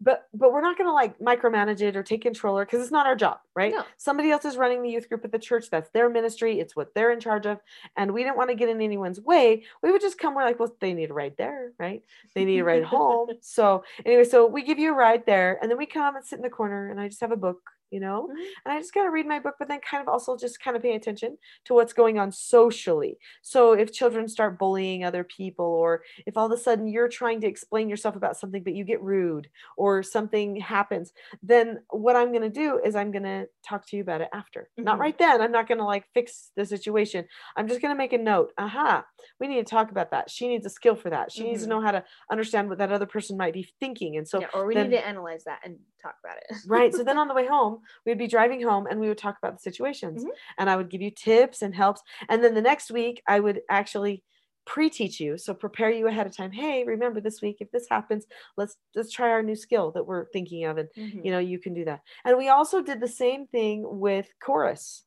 [0.01, 3.15] But but we're not gonna like micromanage it or take controller because it's not our
[3.15, 3.71] job, right?
[3.71, 3.83] No.
[3.97, 5.69] Somebody else is running the youth group at the church.
[5.69, 6.59] That's their ministry.
[6.59, 7.59] It's what they're in charge of.
[7.95, 9.63] And we didn't want to get in anyone's way.
[9.83, 10.33] We would just come.
[10.33, 12.01] We're like, well, they need a ride there, right?
[12.33, 13.29] They need a ride home.
[13.41, 16.37] So anyway, so we give you a ride there, and then we come and sit
[16.37, 18.41] in the corner, and I just have a book you know mm-hmm.
[18.65, 20.75] and i just got to read my book but then kind of also just kind
[20.75, 25.65] of pay attention to what's going on socially so if children start bullying other people
[25.65, 28.83] or if all of a sudden you're trying to explain yourself about something but you
[28.83, 33.47] get rude or something happens then what i'm going to do is i'm going to
[33.67, 34.83] talk to you about it after mm-hmm.
[34.83, 37.25] not right then i'm not going to like fix the situation
[37.55, 39.03] i'm just going to make a note aha
[39.39, 41.49] we need to talk about that she needs a skill for that she mm-hmm.
[41.49, 41.79] needs to mm-hmm.
[41.79, 44.65] know how to understand what that other person might be thinking and so yeah, or
[44.65, 46.57] we then, need to analyze that and talk about it.
[46.67, 49.37] Right so then on the way home we'd be driving home and we would talk
[49.41, 50.21] about the situations.
[50.21, 50.31] Mm-hmm.
[50.57, 52.01] and I would give you tips and helps.
[52.27, 54.23] And then the next week I would actually
[54.65, 55.37] pre-teach you.
[55.37, 56.51] So prepare you ahead of time.
[56.51, 58.25] Hey remember this week if this happens
[58.57, 60.77] let's let's try our new skill that we're thinking of.
[60.77, 61.19] And mm-hmm.
[61.23, 62.01] you know you can do that.
[62.25, 65.03] And we also did the same thing with chorus.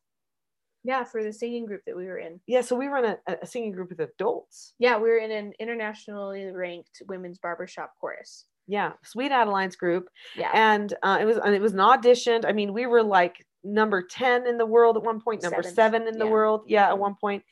[0.83, 2.41] Yeah for the singing group that we were in.
[2.45, 4.73] Yeah so we were in a, a singing group with adults.
[4.79, 10.51] Yeah we were in an internationally ranked women's barbershop chorus yeah Sweet Adelines group yeah
[10.53, 14.01] and uh, it was and it was an auditioned i mean we were like number
[14.01, 15.75] 10 in the world at one point number Seventh.
[15.75, 16.31] seven in the yeah.
[16.31, 17.01] world yeah at mm-hmm.
[17.01, 17.43] one point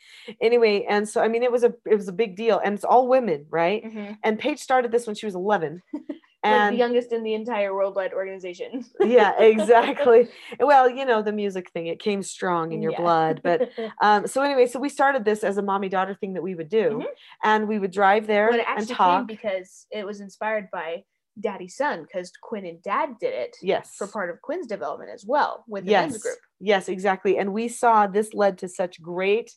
[0.41, 2.83] anyway and so i mean it was a it was a big deal and it's
[2.83, 4.13] all women right mm-hmm.
[4.23, 5.81] and paige started this when she was 11
[6.43, 10.27] and like the youngest in the entire worldwide organization yeah exactly
[10.59, 13.01] well you know the music thing it came strong in your yeah.
[13.01, 13.69] blood but
[14.01, 16.69] um so anyway so we started this as a mommy daughter thing that we would
[16.69, 17.05] do mm-hmm.
[17.43, 21.03] and we would drive there well, and talk because it was inspired by
[21.39, 25.25] daddy son because quinn and dad did it yes for part of quinn's development as
[25.25, 26.17] well with the yes.
[26.17, 29.51] group yes exactly and we saw this led to such great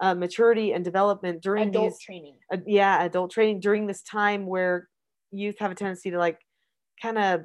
[0.00, 4.46] uh, maturity and development during adult these, training uh, yeah adult training during this time
[4.46, 4.88] where
[5.30, 6.40] youth have a tendency to like
[7.00, 7.44] kind of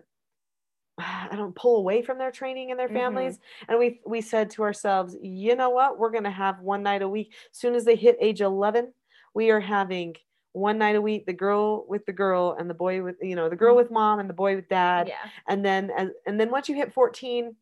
[0.97, 2.97] I don't pull away from their training and their mm-hmm.
[2.97, 3.35] families.
[3.35, 3.71] Mm-hmm.
[3.71, 5.97] And we we said to ourselves, you know what?
[5.97, 7.33] We're gonna have one night a week.
[7.51, 8.93] As soon as they hit age 11,
[9.33, 10.15] we are having
[10.53, 13.49] one night a week the girl with the girl and the boy with you know
[13.49, 13.77] the girl mm-hmm.
[13.77, 15.15] with mom and the boy with dad yeah.
[15.47, 17.55] and then and, and then once you hit 14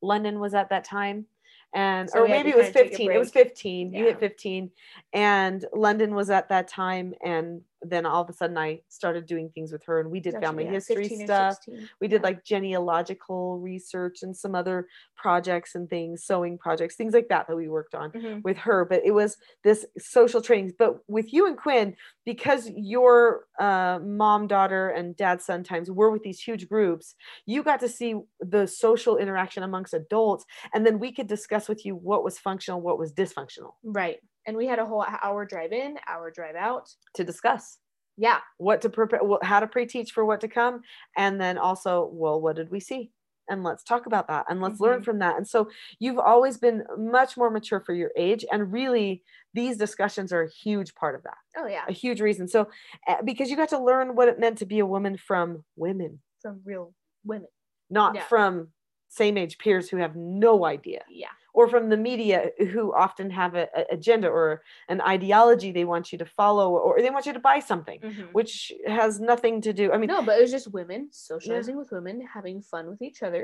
[0.00, 1.26] london was at that time
[1.74, 3.98] and so or maybe it was 15 it was 15 yeah.
[3.98, 4.70] you hit 15
[5.12, 9.50] and london was at that time and then all of a sudden I started doing
[9.50, 11.58] things with her and we did family yeah, history stuff.
[12.00, 17.28] We did like genealogical research and some other projects and things, sewing projects, things like
[17.28, 18.40] that that we worked on mm-hmm.
[18.42, 18.84] with her.
[18.84, 20.72] But it was this social trainings.
[20.78, 26.22] But with you and Quinn, because your uh, mom, daughter, and dad sometimes were with
[26.22, 27.14] these huge groups,
[27.46, 30.44] you got to see the social interaction amongst adults.
[30.74, 33.72] And then we could discuss with you what was functional, what was dysfunctional.
[33.82, 37.78] Right and we had a whole hour drive in, hour drive out to discuss.
[38.16, 40.82] Yeah, what to prepare, how to pre-teach for what to come,
[41.16, 43.12] and then also, well, what did we see?
[43.48, 44.84] And let's talk about that, and let's mm-hmm.
[44.84, 45.36] learn from that.
[45.36, 49.22] And so you've always been much more mature for your age, and really,
[49.54, 51.38] these discussions are a huge part of that.
[51.56, 52.46] Oh yeah, a huge reason.
[52.46, 52.68] So
[53.08, 56.20] eh, because you got to learn what it meant to be a woman from women,
[56.42, 56.92] from real
[57.24, 57.48] women
[57.90, 58.24] not Yeah.
[58.24, 58.72] from
[59.10, 61.02] same age peers who have no idea.
[61.10, 61.34] Yeah.
[61.52, 66.12] Or from the media who often have a, a agenda or an ideology they want
[66.12, 68.32] you to follow or they want you to buy something Mhm.
[68.32, 71.90] which has nothing to do i mean no but it was just women socializing with
[71.90, 73.42] women having fun with each other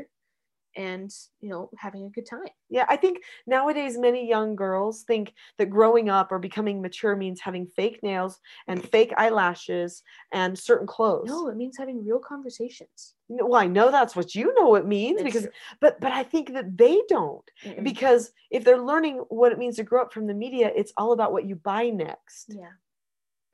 [0.77, 1.11] and
[1.41, 2.49] you know having a good time.
[2.69, 7.41] Yeah i think nowadays many young girls think that growing up or becoming mature means
[7.41, 11.29] having fake nails and fake eyelashes and certain clothes.
[11.29, 13.15] No it means having real conversations.
[13.29, 15.53] Well i know that's what you know it means It's because true.
[15.81, 17.83] but but i think that they don't Mm-mm.
[17.83, 21.13] because if they're learning what it means to grow up from the media it's all
[21.13, 22.71] about what you buy next yeah.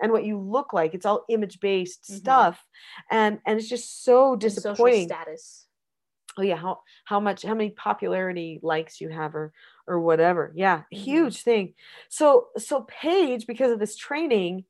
[0.01, 0.95] and what you look like.
[0.95, 2.17] It's all image based Mhm.
[2.19, 2.67] stuff
[3.11, 5.09] and and it's just so And social disappointing.
[5.09, 5.67] status
[6.38, 9.53] oh yeah how how much how many popularity likes you have or
[9.87, 10.53] or whatever.
[10.55, 10.99] Yeah Mhm.
[10.99, 11.75] huge thing.
[12.09, 14.64] So so paige because of this training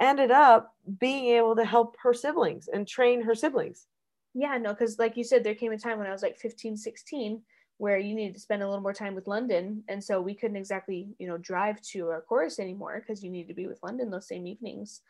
[0.00, 3.86] ended up being able to help her siblings and train her siblings.
[4.34, 6.76] Yeah no because like you said there came a time when i was like 15
[6.76, 7.42] 16
[7.78, 10.56] where you needed to spend a little more time with london and so we couldn't
[10.56, 14.10] exactly you know drive to our chorus anymore because you needed to be with london
[14.10, 15.00] those same evenings.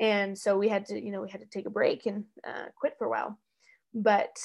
[0.00, 2.66] And so we had to you know we had to take a break and uh,
[2.76, 3.38] quit for a while.
[3.94, 4.36] But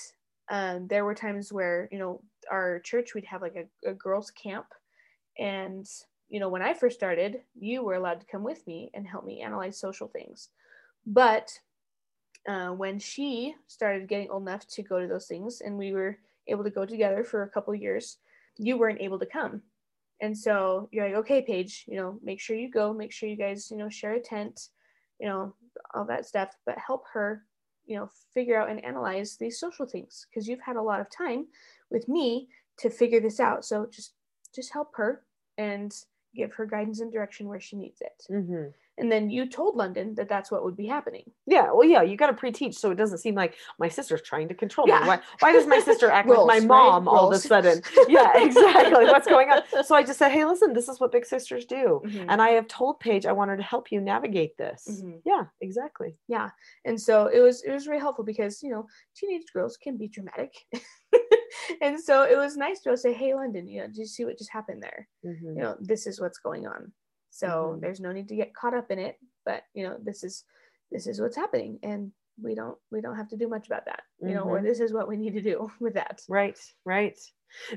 [0.50, 4.32] um, there were times where you know our church we'd have like a, a girls
[4.32, 4.68] camp.
[5.38, 5.88] And
[6.30, 9.26] you know when i first started you were allowed to come with me and help
[9.26, 10.50] me analyze social things.
[11.06, 11.52] But
[12.48, 16.18] uh, when she started getting old enough to go to those things and we were
[16.48, 18.18] able to go together for a couple years
[18.58, 19.62] you weren't able to come.
[20.22, 23.38] And so you're like okay paige you know make sure you go make sure you
[23.38, 24.70] guys you know share a tent
[25.20, 25.56] you know
[25.94, 27.46] all that stuff but help her
[27.89, 31.08] you know figure out and analyze these social things because you've had a lot of
[31.10, 31.47] time
[31.89, 32.47] with me
[32.78, 34.13] to figure this out so just
[34.56, 35.23] just help her
[35.58, 35.93] and
[36.36, 38.67] give her guidance and direction where she needs it mm-hmm.
[39.00, 41.24] And then you told london that that's what would be happening.
[41.48, 44.48] Yeah well yeah you got to pre-teach so it doesn't seem like my sister's trying
[44.50, 45.00] to control Yeah.
[45.02, 46.68] me why, why does my sister act like my right?
[46.68, 47.82] mom all of a sudden?
[48.08, 49.06] Yeah exactly.
[49.06, 49.62] What's going on?
[49.84, 52.02] So i just said hey listen this is what big sisters do.
[52.06, 52.26] Mhm.
[52.30, 54.82] and i have told paige i wanted to help you navigate this.
[54.90, 55.22] Mhm.
[55.26, 56.16] yeah exactly.
[56.28, 56.50] Yeah,
[56.86, 58.86] and so it was it was really helpful because you know
[59.16, 60.52] teenage girls can be dramatic.
[61.82, 64.38] And so it was nice to say hey london you know did you see what
[64.38, 65.08] just happened there?
[65.26, 65.56] Mhm.
[65.56, 66.92] you know this is what's going on
[67.39, 67.82] so Mhm.
[67.82, 70.43] there's no need to get caught up in it but you know this is
[70.91, 74.02] this is what's happening and we don't we don't have to do much about that
[74.21, 74.63] you know or Mhm.
[74.63, 77.19] this is what we need to do with that right right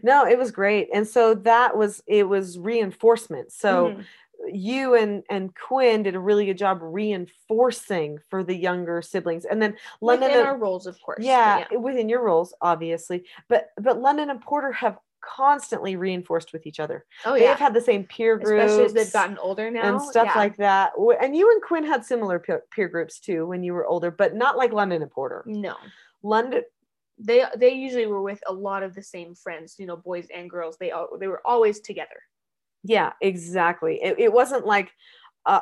[0.02, 4.04] no it was great and so that was it was reinforcement so Mhm.
[4.52, 9.60] you and and quinn did a really good job reinforcing for the younger siblings and
[9.62, 13.70] then london within and- our roles of course but yeah, within your roles obviously but
[13.80, 17.04] but london and porter have constantly reinforced with each other.
[17.24, 19.82] Oh yeah, they've had the same peer groups especially as they've gotten older now?
[19.82, 20.38] and stuff yeah.
[20.38, 20.92] like that.
[21.20, 24.34] And you and quinn had similar peer, peer groups too when you were older but
[24.34, 25.42] not like london and porter.
[25.46, 25.76] No.
[26.22, 26.62] London
[27.18, 30.50] they they usually were with a lot of the same friends you know boys and
[30.50, 30.76] girls.
[30.78, 32.20] They all they were always together.
[32.84, 34.00] Yeah, exactly.
[34.02, 34.90] It, it wasn't like
[35.44, 35.60] uh,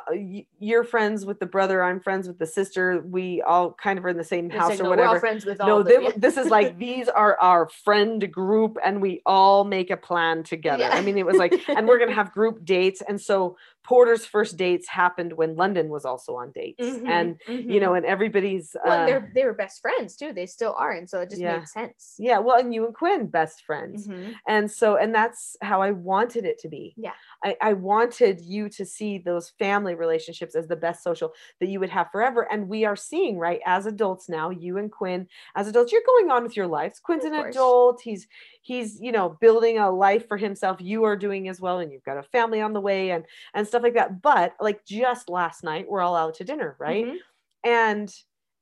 [0.59, 3.01] you're friends with the brother, I'm friends with the sister.
[3.05, 5.01] We all kind of are in the same It's house like, or no, we're all
[5.07, 5.19] whatever.
[5.19, 6.09] friends with all No, they- yeah.
[6.15, 10.83] this is like these are our friend group, and we all make a plan together.
[10.83, 10.95] Yeah.
[10.95, 14.57] I mean, it was like, and we're gonna have group dates, and so Porter's first
[14.57, 17.79] dates happened when London was also on dates, Mhm, and you mhm.
[17.79, 20.33] know, and everybody's well, uh, they're they were best friends too.
[20.33, 21.45] They still are, and so it just Yeah.
[21.45, 22.23] made sense.
[22.23, 24.41] yeah, well, and you and Quinn best friends, Mhm.
[24.47, 27.15] and so and that's how i wanted it to be Yeah.
[27.43, 31.79] I, I wanted you to see those family relationships as the best social that you
[31.79, 35.67] would have forever and we are seeing right as adults now you and quinn as
[35.67, 37.73] adults you're going on with your lives quinn's Of an course.
[37.73, 38.27] adult he's
[38.61, 42.03] he's you know building a life for himself you are doing as well and you've
[42.03, 45.63] got a family on the way and and stuff like that but like just last
[45.63, 47.21] night we're all out to dinner right Mhm.
[47.63, 48.13] and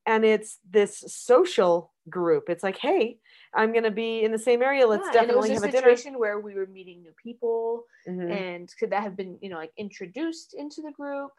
[0.06, 3.18] and it's this social group it's like hey
[3.54, 5.54] i'm going to be in the same area let's Yeah, and it was definitely a
[5.54, 8.44] have a dinner situation where we were meeting new people, Mhm.
[8.48, 11.30] and could that have been you know like introduced into the group?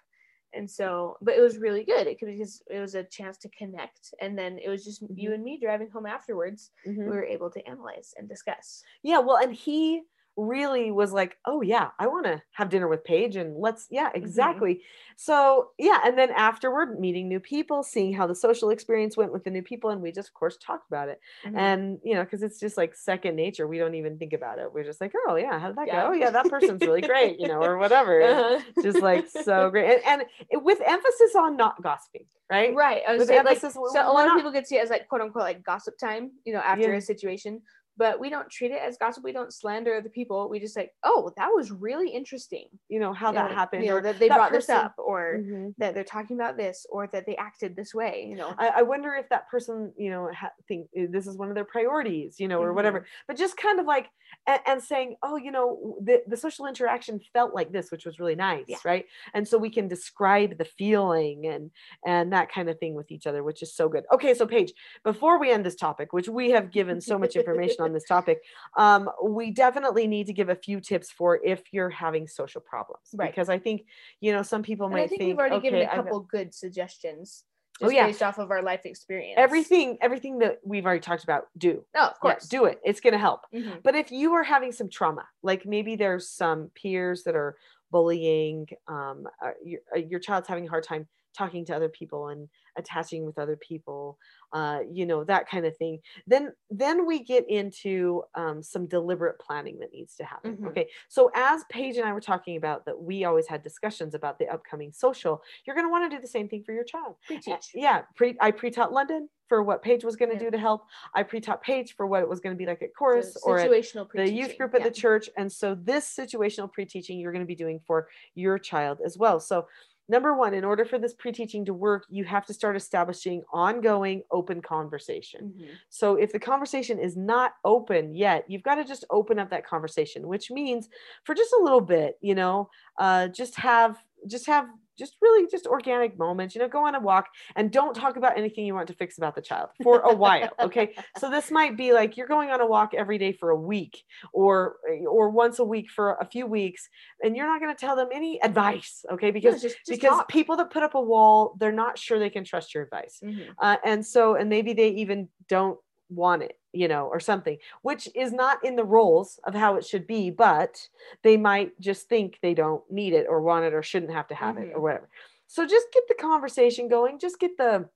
[0.54, 2.08] And so, but it was really good.
[2.08, 5.32] It could because it was a chance to connect, and then it was just you
[5.32, 5.34] Mhm.
[5.34, 6.72] and me driving home afterwards.
[6.86, 7.02] Mhm.
[7.06, 8.86] We were able to analyze and discuss.
[9.04, 10.04] Yeah, well, and he
[10.42, 14.08] really was like, "Oh yeah, I want to have dinner with Paige and let's yeah,
[14.10, 14.18] Mm-hmm.
[14.18, 14.82] exactly."
[15.18, 19.44] So, yeah, and then afterward meeting new people, seeing how the social experience went with
[19.44, 21.20] the new people and we just of course talked about it.
[21.46, 21.58] Mhm.
[21.58, 23.68] And, you know, cuz it's just like second nature.
[23.68, 24.74] We don't even think about it.
[24.74, 26.04] We're just like, "Oh, yeah, how did that Yeah.
[26.04, 26.10] go?
[26.10, 28.22] Oh, yeah, that person's really great," you know, or whatever.
[28.22, 28.62] Uh-huh.
[28.82, 30.02] Just like so great.
[30.06, 32.74] And, and with emphasis on not gossiping, right?
[32.74, 33.04] right.
[33.08, 34.84] I was With saying like emphasis, so a lot not- of people could see it
[34.84, 36.98] as like quote unquote like gossip time, you know, after Yeah.
[36.98, 37.62] a situation.
[37.98, 39.24] But we don't treat it as gossip.
[39.24, 40.50] We don't slander other people.
[40.50, 42.68] We just like, oh, that was really interesting.
[42.90, 44.96] You know how that know, happened, know or that they that brought person- this up,
[44.98, 45.74] or Mhm.
[45.78, 48.26] that they're talking about this, or that they acted this way.
[48.30, 51.38] You know, I, I wonder if that person, you know, ha- think uh, this is
[51.38, 53.06] one of their priorities, you know, or whatever.
[53.28, 54.08] But just kind of like,
[54.48, 58.20] and, and saying, oh, you know, the, the social interaction felt like this, which was
[58.20, 58.78] really nice, Yeah.
[58.86, 59.06] right?
[59.34, 61.72] And so we can describe the feeling and
[62.06, 64.06] and that kind of thing with each other, which is so good.
[64.14, 64.74] Okay, so Paige,
[65.04, 68.42] before we end this topic, which we have given so much information on this topic,
[68.78, 73.02] um, we definitely need to give a few tips for if you're having social problems,
[73.14, 73.32] Right.
[73.32, 73.86] Because I think,
[74.20, 76.04] you know, some people and might I think, think, we've already okay, given a I've
[76.04, 77.44] couple good suggestions.
[77.84, 78.06] Oh, yeah.
[78.06, 79.36] based off of our life experience.
[79.38, 81.84] everything, everything that we've already talked about, do.
[81.96, 82.48] No, of Yeah, course.
[82.48, 82.80] do it.
[82.86, 83.42] It's going to help.
[83.52, 83.82] Mhm.
[83.82, 87.58] But if you are having some trauma, like maybe there's some peers that are
[87.90, 92.28] bullying, um, uh, your, uh, your child's having a hard time talking to other people
[92.30, 94.18] and attaching with other people,
[94.54, 99.40] uh, you know, that kind of thing, then then we get into um, some deliberate
[99.40, 100.58] planning that needs to happen.
[100.58, 100.68] Mhm.
[100.70, 104.40] Okay, so as Paige and I were talking about that, we always had discussions about
[104.40, 105.42] the upcoming social.
[105.66, 107.18] You're going to want to do the same thing for your child.
[107.28, 107.72] Pre-teach.
[107.74, 110.46] Yeah, pre I pre-taught London for what Paige was going to Yeah.
[110.46, 110.86] do to help.
[111.14, 113.60] I pre-taught Paige for what it was going to be like at So chorus or
[113.60, 114.88] at the youth group at yeah.
[114.88, 115.30] the church.
[115.38, 119.42] And so this situational pre-teaching you're going to be doing for your child as well.
[119.42, 119.68] So
[120.10, 124.24] number one, in order for this pre-teaching to work, you have to start establishing ongoing
[124.32, 125.54] open conversation.
[125.58, 125.78] Mhm.
[125.90, 129.66] So if the conversation is not open yet, you've got to just open up that
[129.66, 130.90] conversation, which means
[131.24, 134.68] for just a little bit, you know, uh, just have just have
[135.02, 137.26] just really just organic moments, you know, go on a walk
[137.58, 140.50] and don't talk about anything you want to fix about the child for a while.
[140.68, 140.88] Okay.
[141.22, 143.96] So this might be like you're going on a walk every day for a week
[144.34, 144.78] or
[145.16, 146.82] or once a week for a few weeks,
[147.24, 149.04] and you're not going to tell them any advice.
[149.14, 150.28] Okay, No, because just, just because talk.
[150.38, 153.48] people that put up a wall, they're not sure they can trust your advice Mhm.
[153.66, 158.08] uh, and so and maybe they even don't want it you know or something which
[158.16, 160.88] is not in the roles of how it should be but
[161.24, 164.36] they might just think they don't need it or want it or shouldn't have to
[164.36, 164.82] have it or Mhm.
[164.82, 165.10] whatever
[165.48, 167.90] so just get the conversation going just get the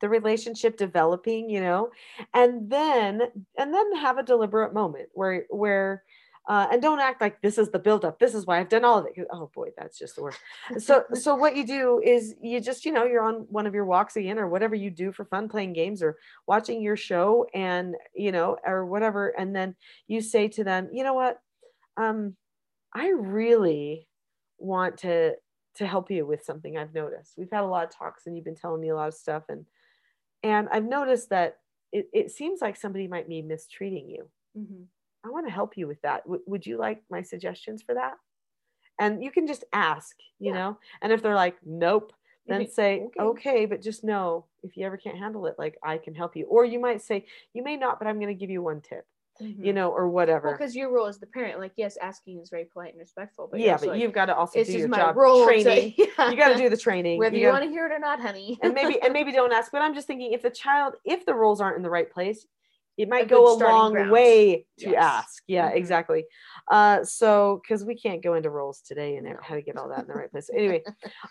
[0.00, 1.90] the relationship developing you know
[2.34, 3.22] and then
[3.58, 6.04] and then have a deliberate moment where where
[6.46, 8.18] uh, and don't act like this is the buildup.
[8.18, 9.26] This is why I've done all of it.
[9.32, 10.38] Oh boy, that's just the worst.
[10.78, 13.86] So, so what you do is you just, you know, you're on one of your
[13.86, 17.94] walks again, or whatever you do for fun, playing games or watching your show, and
[18.14, 19.74] you know, or whatever, and then
[20.06, 21.38] you say to them, you know what,
[21.96, 22.36] um,
[22.94, 24.06] I really
[24.58, 25.34] want to
[25.76, 27.34] to help you with something I've noticed.
[27.36, 29.44] We've had a lot of talks, and you've been telling me a lot of stuff,
[29.48, 29.64] and
[30.42, 31.56] and I've noticed that
[31.90, 34.28] it, it seems like somebody might be mistreating you.
[34.58, 34.84] Mhm.
[35.24, 36.24] I want to help you with that.
[36.24, 38.14] W- would you like my suggestions for that?
[39.00, 40.58] And you can just ask, you Yeah.
[40.58, 42.12] know, and if they're like, nope,
[42.46, 43.66] You then say, "Okay." okay.
[43.66, 46.44] but just know if you ever can't handle it, like I can help you.
[46.46, 49.06] Or you might say, you may not, but I'm going to give you one tip,
[49.40, 49.74] you Mhm.
[49.74, 50.52] know, or whatever.
[50.52, 53.58] because your role as the parent, like yes, asking is very polite and respectful, but
[53.60, 55.44] yeah, but like, you've got to also do your my job role.
[55.46, 55.92] training.
[55.94, 56.30] To, yeah.
[56.30, 57.18] You got to do the training.
[57.18, 58.58] whether you, gotta- want to hear it or not, honey.
[58.62, 59.72] and maybe and maybe don't ask.
[59.72, 62.46] But I'm just thinking if the child, if the roles aren't in the right place,
[62.96, 64.10] it might good go a long ground.
[64.10, 64.96] way to Yes.
[64.96, 65.42] ask.
[65.46, 65.76] Yeah, Mhm.
[65.76, 66.24] exactly.
[66.68, 69.36] Uh, so because we can't go into roles today and No.
[69.40, 70.50] how to get all that in the right place.
[70.54, 70.84] Anyway,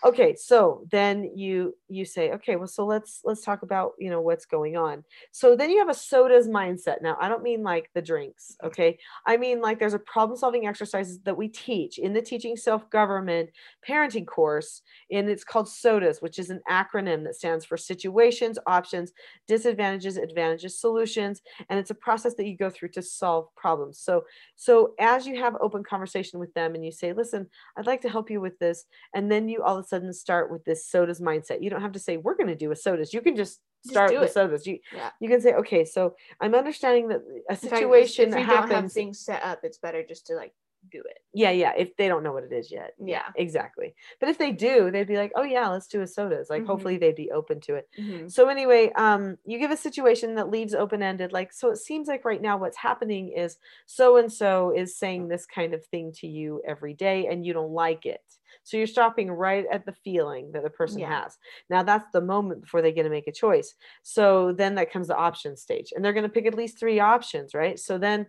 [0.04, 0.34] okay.
[0.36, 4.46] So then you you say, okay, well, so let's let's talk about you know what's
[4.46, 5.04] going on.
[5.32, 7.02] So then you have a sodas mindset.
[7.02, 8.56] Now I don't mean like the drinks.
[8.62, 12.56] Okay, I mean like there's a problem solving exercises that we teach in the teaching
[12.56, 13.50] self government
[13.86, 19.12] parenting course and it's called sodas, which is an acronym that stands for situations, options,
[19.46, 23.98] disadvantages, advantages, solutions, and it's a process that you go through to solve problems.
[23.98, 24.24] So,
[24.56, 28.08] so as you have open conversation with them and you say, "Listen, I'd like to
[28.08, 31.20] help you with this," and then you all of a sudden start with this SODAS
[31.20, 31.62] mindset.
[31.62, 34.12] You don't have to say, "We're going to do a SODAS." You can just start
[34.12, 34.32] with it.
[34.34, 34.66] SODAS.
[34.66, 35.10] You Yeah.
[35.20, 38.94] you can say, "Okay, so I'm understanding that a if- situation if, don't have happens."
[38.94, 40.54] things set up, it's better just to like
[40.90, 41.18] do it.
[41.32, 41.72] yeah, yeah.
[41.76, 43.32] If they don't know what it is yet, Yeah.
[43.34, 43.94] exactly.
[44.20, 46.66] But if they do, they'd be like, "Oh yeah, let's do a sodas." Like, Mhm.
[46.66, 47.88] hopefully, they'd be open to it.
[47.98, 48.34] Mhm.
[48.34, 51.32] So anyway, um, you give a situation that leaves open ended.
[51.32, 55.28] Like, so it seems like right now what's happening is so and so is saying
[55.28, 58.22] this kind of thing to you every day, and you don't like it.
[58.62, 61.08] So you're stopping right at the feeling that the person Yeah.
[61.08, 61.36] has.
[61.68, 63.74] Now that's the moment before they get to make a choice.
[64.02, 67.00] So then that comes the option stage, and they're going to pick at least three
[67.00, 67.78] options, right?
[67.78, 68.28] So then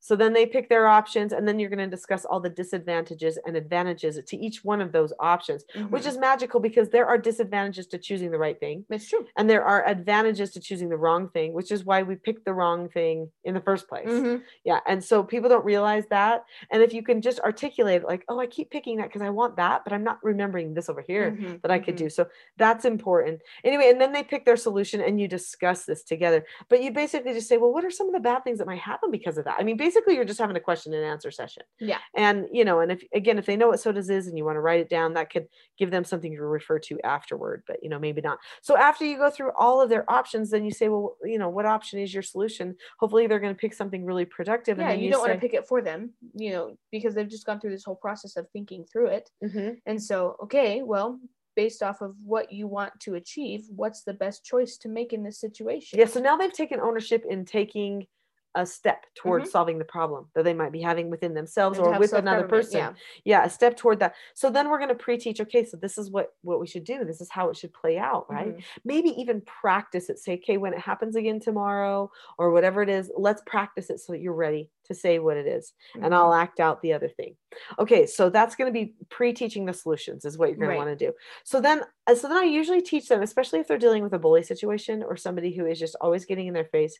[0.00, 3.38] So then they pick their options, and then you're going to discuss all the disadvantages
[3.46, 5.88] and advantages to each one of those options, mm-hmm.
[5.88, 8.84] which is magical because there are disadvantages to choosing the right thing.
[8.90, 9.26] It's true.
[9.36, 12.54] And there are advantages to choosing the wrong thing, which is why we picked the
[12.54, 14.08] wrong thing in the first place.
[14.08, 14.42] Mm-hmm.
[14.64, 14.80] Yeah.
[14.86, 16.44] And so people don't realize that.
[16.70, 19.56] And if you can just articulate, like, oh, I keep picking that because I want
[19.56, 21.56] that, but I'm not remembering this over here mm-hmm.
[21.62, 22.04] that I could do.
[22.04, 22.22] Mm-hmm.
[22.22, 23.40] So that's important.
[23.64, 26.44] Anyway, and then they pick their solution and you discuss this together.
[26.68, 28.80] But you basically just say, well, what are some of the bad things that might
[28.80, 29.56] happen because of that?
[29.58, 31.62] I mean, basically you're just having a question and answer session.
[31.80, 31.98] Yeah.
[32.16, 34.56] And you know, and if again, if they know what sodas is and you want
[34.56, 35.46] to write it down, that could
[35.78, 38.38] give them something to refer to afterward, but you know, maybe not.
[38.62, 41.48] So after you go through all of their options, then you say, well, you know,
[41.48, 42.76] what option is your solution?
[42.98, 44.78] Hopefully they're going to pick something really productive.
[44.78, 47.14] Yeah, and you, you don't say, want to pick it for them, you know, because
[47.14, 49.30] they've just gone through this whole process of thinking through it.
[49.44, 49.70] Mm-hmm.
[49.86, 51.18] And so, okay, well,
[51.56, 55.24] based off of what you want to achieve, what's the best choice to make in
[55.24, 55.98] this situation?
[55.98, 58.06] Yeah, so now they've taken ownership in taking
[58.54, 59.52] a step towards mm-hmm.
[59.52, 62.92] solving the problem that they might be having within themselves or with another person yeah.
[63.24, 63.44] yeah.
[63.44, 66.32] a step toward that so then we're going to pre-teach okay so this is what
[66.42, 68.60] what we should do this is how it should play out right mm-hmm.
[68.84, 73.10] maybe even practice it say okay when it happens again tomorrow or whatever it is
[73.16, 76.04] let's practice it so that you're ready to say what it is, mm-hmm.
[76.04, 77.36] and i'll act out the other thing
[77.78, 80.74] okay so that's going to be pre-teaching the solutions is what you're going right.
[80.74, 81.12] to want to do
[81.44, 84.18] so then uh, so then i usually teach them especially if they're dealing with a
[84.18, 86.98] bully situation or somebody who is just always getting in their face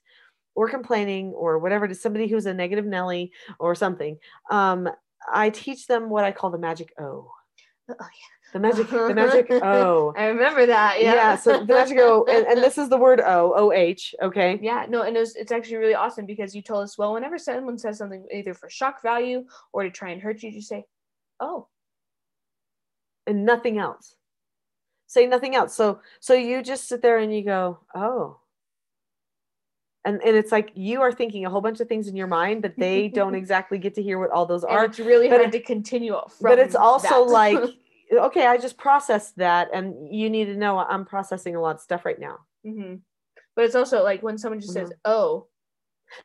[0.55, 4.19] or complaining or whatever to somebody who's a negative Nelly or something,
[4.51, 4.89] um,
[5.33, 7.31] I teach them what I call the magic O.
[7.91, 8.53] Oh yeah.
[8.53, 10.15] The magic, the magic O.
[10.17, 11.03] I remember that.
[11.03, 11.15] Yeah.
[11.15, 11.37] Yeah.
[11.37, 14.15] So the magic O, and, and this is the word O, O H.
[14.23, 14.59] Okay.
[14.63, 14.87] Yeah.
[14.89, 17.79] No, and it was, it's actually really awesome because you told us, well, whenever someone
[17.79, 20.85] says something either for shock value or to try and hurt you, you say,
[21.41, 21.69] oh.
[23.27, 24.15] And nothing else.
[25.07, 25.75] Say nothing else.
[25.75, 28.41] So, so you just sit there and you go, oh
[30.05, 32.65] and, and it's like you are thinking a whole bunch of things in your mind
[32.65, 34.85] that they don't exactly get to hear what all those and are.
[34.85, 36.13] It's really but hard to continue.
[36.13, 37.33] From but it's also that.
[37.33, 37.59] like,
[38.13, 41.81] okay, I just processed that, and you need to know I'm processing a lot of
[41.81, 42.39] stuff right now.
[42.67, 42.97] Mm-hmm.
[43.57, 44.87] But it's also like when someone just mm-hmm.
[44.87, 45.49] says, "Oh,"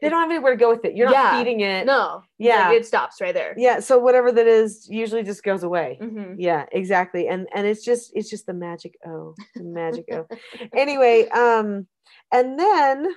[0.01, 0.95] they don't have anywhere to go with it.
[0.95, 1.85] You're yeah, not feeding it.
[1.85, 2.23] No.
[2.37, 2.69] Yeah.
[2.69, 3.53] Like it stops right there.
[3.57, 3.79] Yeah.
[3.79, 5.97] So whatever that is usually just goes away.
[6.01, 6.39] Mm-hmm.
[6.39, 7.27] Yeah, exactly.
[7.27, 9.35] And and it's just it's just the magic O.
[9.55, 10.27] The magic O.
[10.73, 11.87] anyway, um,
[12.31, 13.13] and then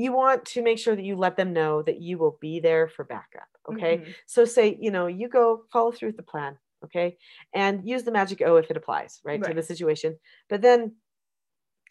[0.00, 2.88] you want to make sure that you let them know that you will be there
[2.88, 3.48] for backup.
[3.70, 3.98] Okay.
[3.98, 4.10] Mm-hmm.
[4.26, 6.56] So say, you know, you go follow through with the plan.
[6.84, 7.18] Okay.
[7.52, 9.48] And use the magic O if it applies, right, right.
[9.48, 10.16] to the situation.
[10.48, 10.94] But then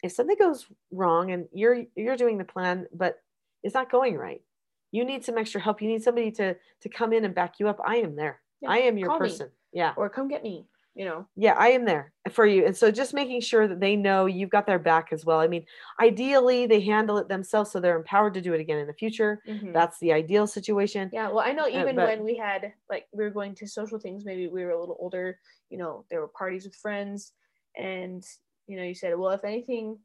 [0.02, 3.18] if something goes wrong and you're you're doing the plan, but
[3.62, 4.42] it's not going right,
[4.90, 5.80] you need some extra help.
[5.80, 7.78] You need somebody to to come in and back you up.
[7.84, 8.40] I am there.
[8.60, 8.70] Yeah.
[8.70, 9.46] I am your person.
[9.46, 9.80] Me.
[9.80, 9.92] Yeah.
[9.96, 11.26] Or come get me you know?
[11.36, 12.66] Yeah i am there for you.
[12.66, 15.40] And so just making sure that they know you've got their back as well.
[15.40, 15.64] I mean
[16.00, 19.40] ideally they handle it themselves so they're empowered to do it again in the future.
[19.48, 19.72] Mm-hmm.
[19.72, 21.10] that's the ideal situation.
[21.12, 23.54] Yeah well i know uh, even uh, but, when we had like we were going
[23.56, 25.38] to social things maybe we were a little older
[25.70, 27.32] you know there were parties with friends
[27.76, 28.24] and
[28.66, 29.98] you know you said well if anything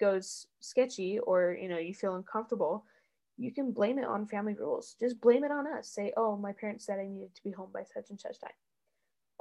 [0.00, 2.84] goes sketchy or you know you feel uncomfortable
[3.38, 4.94] you can blame it on family rules.
[5.00, 5.88] Just blame it on us.
[5.88, 8.52] Say oh my parents said i needed to be home by such and such time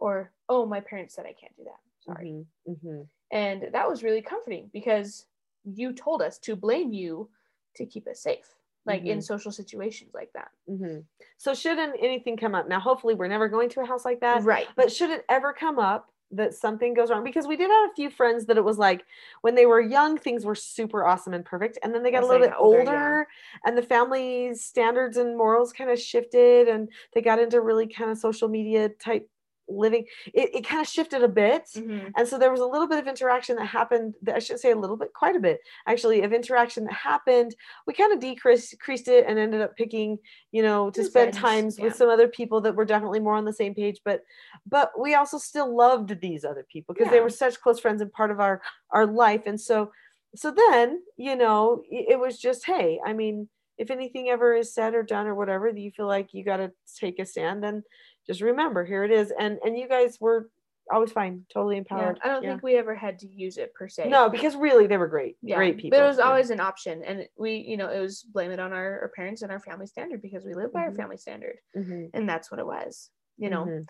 [0.02, 2.34] or oh my parents said i can't do that sorry
[2.68, 2.72] mm-hmm.
[2.72, 3.02] Mm-hmm.
[3.32, 5.28] and that was really comforting because
[5.64, 7.30] you told us to blame you
[7.76, 9.12] to keep us safe like mm-hmm.
[9.12, 11.00] in social situations like that mm-hmm.
[11.38, 14.44] so shouldn't anything come up now hopefully we're never going to a house like that
[14.44, 17.90] right but should it ever come up that something goes wrong because we did have
[17.90, 19.04] a few friends that it was like
[19.42, 22.30] when they were young things were super awesome and perfect and then they got As
[22.30, 23.70] a little bit older, older yeah.
[23.70, 28.10] and the family standards and morals kind of shifted and they got into really kind
[28.10, 29.30] of social media type
[29.72, 32.08] living it, it kind of shifted a bit mm-hmm.
[32.16, 34.72] and so there was a little bit of interaction that happened that i should say
[34.72, 37.56] a little bit quite a bit actually of interaction that happened
[37.88, 40.18] we kind of decreased it and ended up picking
[40.52, 41.86] you know to spend times yeah.
[41.86, 44.22] with some other people that were definitely more on the same page but
[44.68, 47.14] but we also still loved these other people because yeah.
[47.14, 48.62] they were such close friends and part of our
[48.92, 49.92] our life and so
[50.36, 53.48] so then you know it was just hey i mean
[53.78, 56.58] if anything ever is said or done or whatever that you feel like you got
[56.58, 57.84] to take a stand then
[58.28, 60.50] just remember here it is and and you guys were
[60.92, 62.50] always fine totally empowered yeah, i don't yeah.
[62.50, 65.38] think we ever had to use it per se no because really they were great
[65.42, 65.56] yeah.
[65.56, 68.52] great people but it was always an option and we you know it was blame
[68.52, 70.90] it on our, our parents and our family standard because we live by mm-hmm.
[70.90, 72.06] our family standard mm-hmm.
[72.14, 73.84] and that's what it was you know mm-hmm.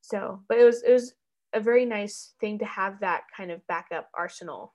[0.00, 1.14] so but it was it was
[1.52, 4.74] a very nice thing to have that kind of backup arsenal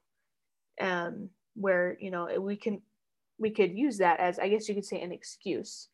[0.82, 2.82] um where you know we can
[3.40, 5.90] we could use that as i guess you could say an excuse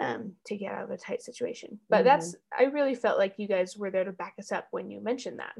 [0.00, 1.78] um, to get out of a tight situation.
[1.88, 2.06] But mm-hmm.
[2.06, 5.00] that's, I really felt like you guys were there to back us up when you
[5.00, 5.54] mentioned that.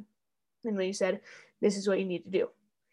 [0.65, 1.21] And when you said,
[1.61, 2.49] this is what you need to do.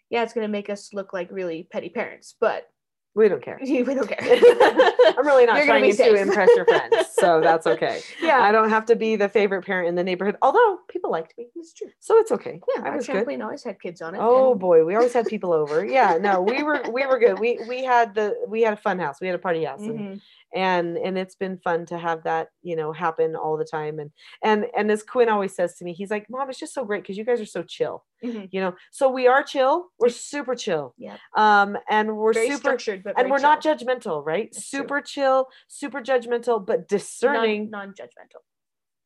[0.09, 2.69] Yeah, it's going to make us look like really petty parents, but
[3.13, 3.59] We don't care.
[3.61, 4.19] we don't care.
[5.17, 8.01] I'm really not You're trying to impress your friends, so that's okay.
[8.21, 11.33] yeah, I don't have to be the favorite parent in the neighborhood, although people liked
[11.37, 11.89] me, it's true.
[11.99, 12.61] so it's okay.
[12.75, 13.25] Yeah, I our was good.
[13.25, 14.19] trampoline always had kids on it.
[14.21, 15.85] Oh and- boy, we always had people over.
[15.85, 17.39] Yeah, no, we were we were good.
[17.39, 19.19] We we had the we had a fun house.
[19.19, 20.21] We had a party house, and Mhm.
[20.55, 23.99] And and it's been fun to have that you know happen all the time.
[23.99, 24.11] And
[24.43, 27.03] and and as Quinn always says to me, he's like, "Mom, it's just so great
[27.03, 28.49] because you guys are so chill." Mhm.
[28.51, 29.87] You know, so we are chill.
[29.99, 30.93] We're super chill.
[30.97, 34.49] yeah Um, and we're very super structured, but and we're not judgmental, right?
[34.51, 34.79] That's true.
[34.79, 37.69] super chill, super judgmental, but discerning.
[37.69, 38.41] non judgmental.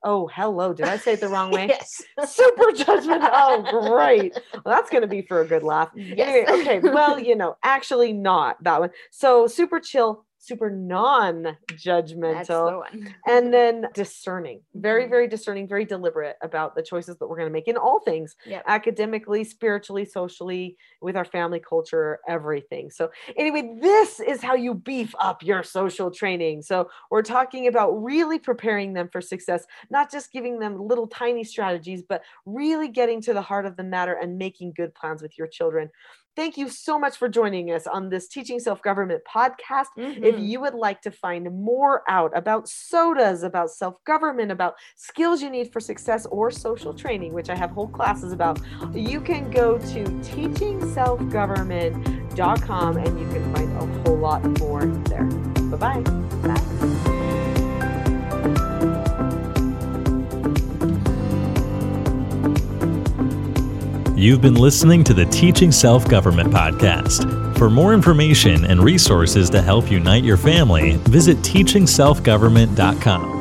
[0.04, 1.68] oh, hello, did I say it the wrong way?
[1.68, 2.02] yes.
[2.28, 3.30] super judgmental.
[3.32, 4.36] Oh, great.
[4.64, 5.90] Well, that's going to be for a good laugh.
[5.98, 6.80] Anyway, okay.
[6.80, 8.90] Well, you know, actually not that one.
[9.12, 12.80] So super chill, super non-judgmental.
[12.80, 13.16] one.
[13.28, 17.54] And then discerning, very, very discerning, very deliberate about the choices that we're going to
[17.54, 18.64] make in all things Yep.
[18.68, 22.90] academically, spiritually, socially, with our family culture, everything.
[22.90, 26.64] So, anyway, this is how you beef up your social training.
[26.64, 31.44] So, we're talking about really preparing them for success, not just giving them little tiny
[31.44, 35.38] strategies, but really getting to the heart of the matter and making good plans with
[35.38, 35.90] your children.
[36.36, 39.88] Thank you so much for joining us on this Teaching Self Government podcast.
[39.98, 40.48] If Mhm.
[40.48, 45.50] you would like to find more out about sodas, about self government, about skills you
[45.50, 48.60] need for success or social training, which I have whole classes about,
[48.94, 55.26] you can go to teachingselfgovernment.com and you can find a whole lot more there.
[55.70, 56.02] Bye bye.
[56.48, 56.62] Bye.
[64.22, 67.58] You've been listening to the Teaching Self Government Podcast.
[67.58, 73.41] For more information and resources to help unite your family, visit teachingselfgovernment.com.